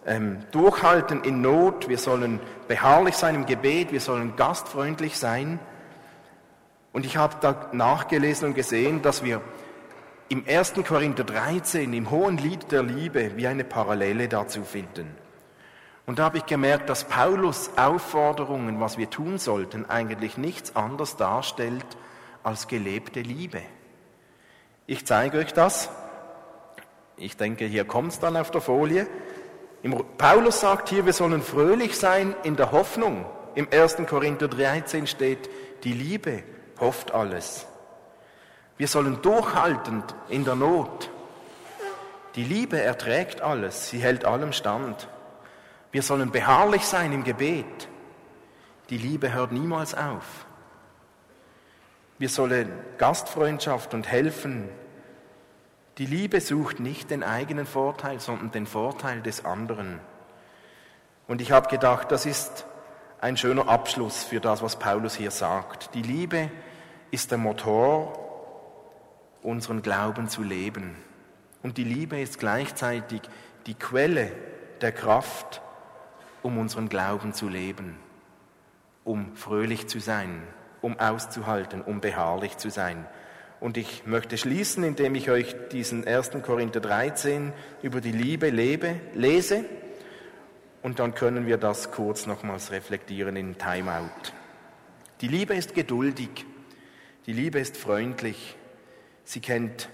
ähm, 0.07 0.39
durchhalten 0.53 1.25
in 1.25 1.41
Not, 1.41 1.89
wir 1.89 1.99
sollen 1.99 2.39
beharrlich 2.69 3.17
sein 3.17 3.35
im 3.35 3.45
Gebet, 3.45 3.91
wir 3.91 3.99
sollen 3.99 4.37
gastfreundlich 4.37 5.19
sein. 5.19 5.59
Und 6.93 7.05
ich 7.05 7.17
habe 7.17 7.35
da 7.41 7.71
nachgelesen 7.73 8.47
und 8.47 8.55
gesehen, 8.55 9.03
dass 9.03 9.25
wir 9.25 9.41
im 10.29 10.45
1. 10.47 10.75
Korinther 10.87 11.25
13, 11.25 11.93
im 11.93 12.09
hohen 12.09 12.37
Lied 12.37 12.71
der 12.71 12.85
Liebe, 12.85 13.33
wie 13.35 13.49
eine 13.49 13.65
Parallele 13.65 14.29
dazu 14.29 14.63
finden. 14.63 15.13
Und 16.07 16.21
da 16.21 16.27
habe 16.27 16.39
ich 16.39 16.47
gemerkt, 16.47 16.89
dass 16.89 17.03
Paulus 17.03 17.73
Aufforderungen, 17.77 18.79
was 18.79 18.97
wir 18.97 19.11
tun 19.11 19.39
sollten, 19.39 19.91
eigentlich 19.91 20.39
nichts 20.39 20.77
anderes 20.77 21.17
darstellt 21.17 21.85
als 22.43 22.69
gelebte 22.69 23.21
Liebe. 23.21 23.63
Ich 24.87 25.07
zeige 25.07 25.39
euch 25.39 25.53
das. 25.53 25.91
Ich 27.17 27.37
denke, 27.37 27.67
hier 27.67 27.85
kommt 27.85 28.13
es 28.13 28.19
dann 28.19 28.37
auf 28.37 28.51
der 28.51 28.61
Folie. 28.61 29.07
Paulus 30.19 30.61
sagt 30.61 30.89
hier, 30.89 31.07
wir 31.07 31.13
sollen 31.13 31.43
fröhlich 31.43 31.99
sein 31.99 32.35
in 32.43 32.57
der 32.57 32.73
Hoffnung. 32.73 33.27
Im 33.55 33.69
1. 33.71 33.99
Korinther 34.09 34.49
13 34.49 35.07
steht, 35.07 35.51
die 35.85 35.93
Liebe 35.93 36.43
hofft 36.81 37.13
alles. 37.13 37.67
Wir 38.79 38.89
sollen 38.89 39.21
durchhaltend 39.23 40.15
in 40.29 40.45
der 40.45 40.55
Not. 40.55 41.11
Die 42.35 42.45
Liebe 42.45 42.81
erträgt 42.81 43.43
alles, 43.43 43.91
sie 43.91 43.99
hält 43.99 44.25
allem 44.25 44.53
stand. 44.53 45.09
Wir 45.91 46.03
sollen 46.03 46.31
beharrlich 46.31 46.83
sein 46.83 47.13
im 47.13 47.25
Gebet. 47.25 47.89
Die 48.89 48.97
Liebe 48.97 49.33
hört 49.33 49.53
niemals 49.53 49.95
auf. 49.95 50.47
Wir 52.23 52.29
sollen 52.29 52.71
Gastfreundschaft 52.99 53.95
und 53.95 54.07
helfen. 54.07 54.69
Die 55.99 56.07
Liebe 56.07 56.41
sucht 56.41 56.79
nicht 56.79 57.11
den 57.11 57.25
eigenen 57.25 57.67
Vorteil, 57.67 58.21
sondern 58.21 58.53
den 58.53 58.67
Vorteil 58.67 59.23
des 59.23 59.45
anderen. 59.45 59.99
Und 61.27 61.41
ich 61.41 61.51
habe 61.51 61.69
gedacht, 61.69 62.13
das 62.13 62.25
ist 62.25 62.65
ein 63.21 63.37
schöner 63.37 63.67
Abschluss 63.67 64.23
für 64.23 64.39
das, 64.39 64.63
was 64.63 64.79
Paulus 64.79 65.17
hier 65.17 65.33
sagt. 65.33 65.97
Die 65.97 66.03
Liebe 66.03 66.49
ist 67.11 67.33
der 67.33 67.39
Motor, 67.39 68.17
unseren 69.43 69.83
Glauben 69.83 70.29
zu 70.29 70.45
leben. 70.45 70.95
Und 71.65 71.77
die 71.77 71.83
Liebe 71.83 72.21
ist 72.21 72.39
gleichzeitig 72.39 73.23
die 73.67 73.75
Quelle 73.75 74.31
der 74.81 74.93
Kraft, 74.93 75.61
um 76.45 76.57
unseren 76.59 76.89
Glauben 76.89 77.33
zu 77.33 77.49
leben, 77.49 77.97
um 79.03 79.35
fröhlich 79.35 79.89
zu 79.89 79.99
sein, 79.99 80.45
um 80.83 80.99
auszuhalten, 80.99 81.81
um 81.81 82.01
beharrlich 82.01 82.59
zu 82.59 82.69
sein. 82.69 83.07
Und 83.61 83.77
ich 83.77 84.05
möchte 84.07 84.37
schließen, 84.37 84.83
indem 84.83 85.15
ich 85.15 85.31
euch 85.31 85.55
diesen 85.71 86.07
1. 86.07 86.33
Korinther 86.43 86.81
13 86.81 87.53
über 87.81 88.01
die 88.01 88.13
Liebe 88.13 88.51
lebe, 88.51 88.97
lese. 89.15 89.65
Und 90.83 90.99
dann 90.99 91.15
können 91.15 91.47
wir 91.47 91.59
das 91.59 91.93
kurz 91.93 92.27
nochmals 92.27 92.73
reflektieren 92.73 93.37
in 93.37 93.57
Timeout. 93.57 94.33
Die 95.21 95.29
Liebe 95.29 95.55
ist 95.55 95.75
geduldig. 95.75 96.45
Die 97.27 97.33
Liebe 97.33 97.61
ist 97.61 97.77
freundlich. 97.77 98.57
Sie 99.23 99.41
kennt 99.41 99.89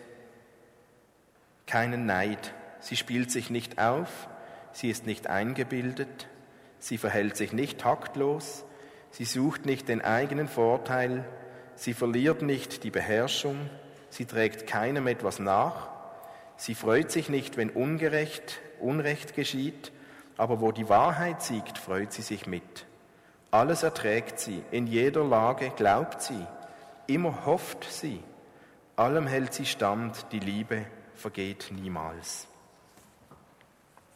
keinen 1.67 2.07
Neid. 2.07 2.55
Sie 2.81 2.97
spielt 2.97 3.31
sich 3.31 3.51
nicht 3.51 3.79
auf. 3.79 4.29
Sie 4.73 4.89
ist 4.89 5.05
nicht 5.05 5.27
eingebildet. 5.27 6.27
Sie 6.79 6.97
verhält 6.97 7.37
sich 7.37 7.53
nicht 7.53 7.79
taktlos, 7.79 8.65
sie 9.11 9.25
sucht 9.25 9.67
nicht 9.67 9.89
den 9.89 10.03
eigenen 10.03 10.49
Vorteil, 10.49 11.25
sie 11.75 11.95
verliert 11.95 12.43
nicht 12.43 12.85
die 12.85 12.91
Beherrschung, 12.91 13.71
sie 14.11 14.25
trägt 14.25 14.67
keinem 14.67 15.07
etwas 15.07 15.39
nach, 15.39 15.89
sie 16.57 16.75
freut 16.75 17.11
sich 17.11 17.29
nicht, 17.29 17.57
wenn 17.57 17.71
ungerecht, 17.71 18.61
Unrecht 18.81 19.35
geschieht, 19.35 19.91
aber 20.37 20.61
wo 20.61 20.71
die 20.71 20.89
Wahrheit 20.89 21.43
siegt, 21.43 21.79
freut 21.79 22.13
sie 22.13 22.23
sich 22.23 22.47
mit. 22.47 22.87
Alles 23.51 23.83
erträgt 23.83 24.39
sie, 24.39 24.63
in 24.71 24.87
jeder 24.87 25.25
Lage 25.25 25.73
glaubt 25.77 26.23
sie, 26.23 26.47
immer 27.07 27.45
hofft 27.47 27.85
sie, 27.85 28.23
allem 28.95 29.27
hält 29.27 29.55
sie 29.55 29.67
stand, 29.67 30.27
die 30.33 30.39
Liebe 30.39 30.85
vergeht 31.15 31.73
niemals. 31.75 32.47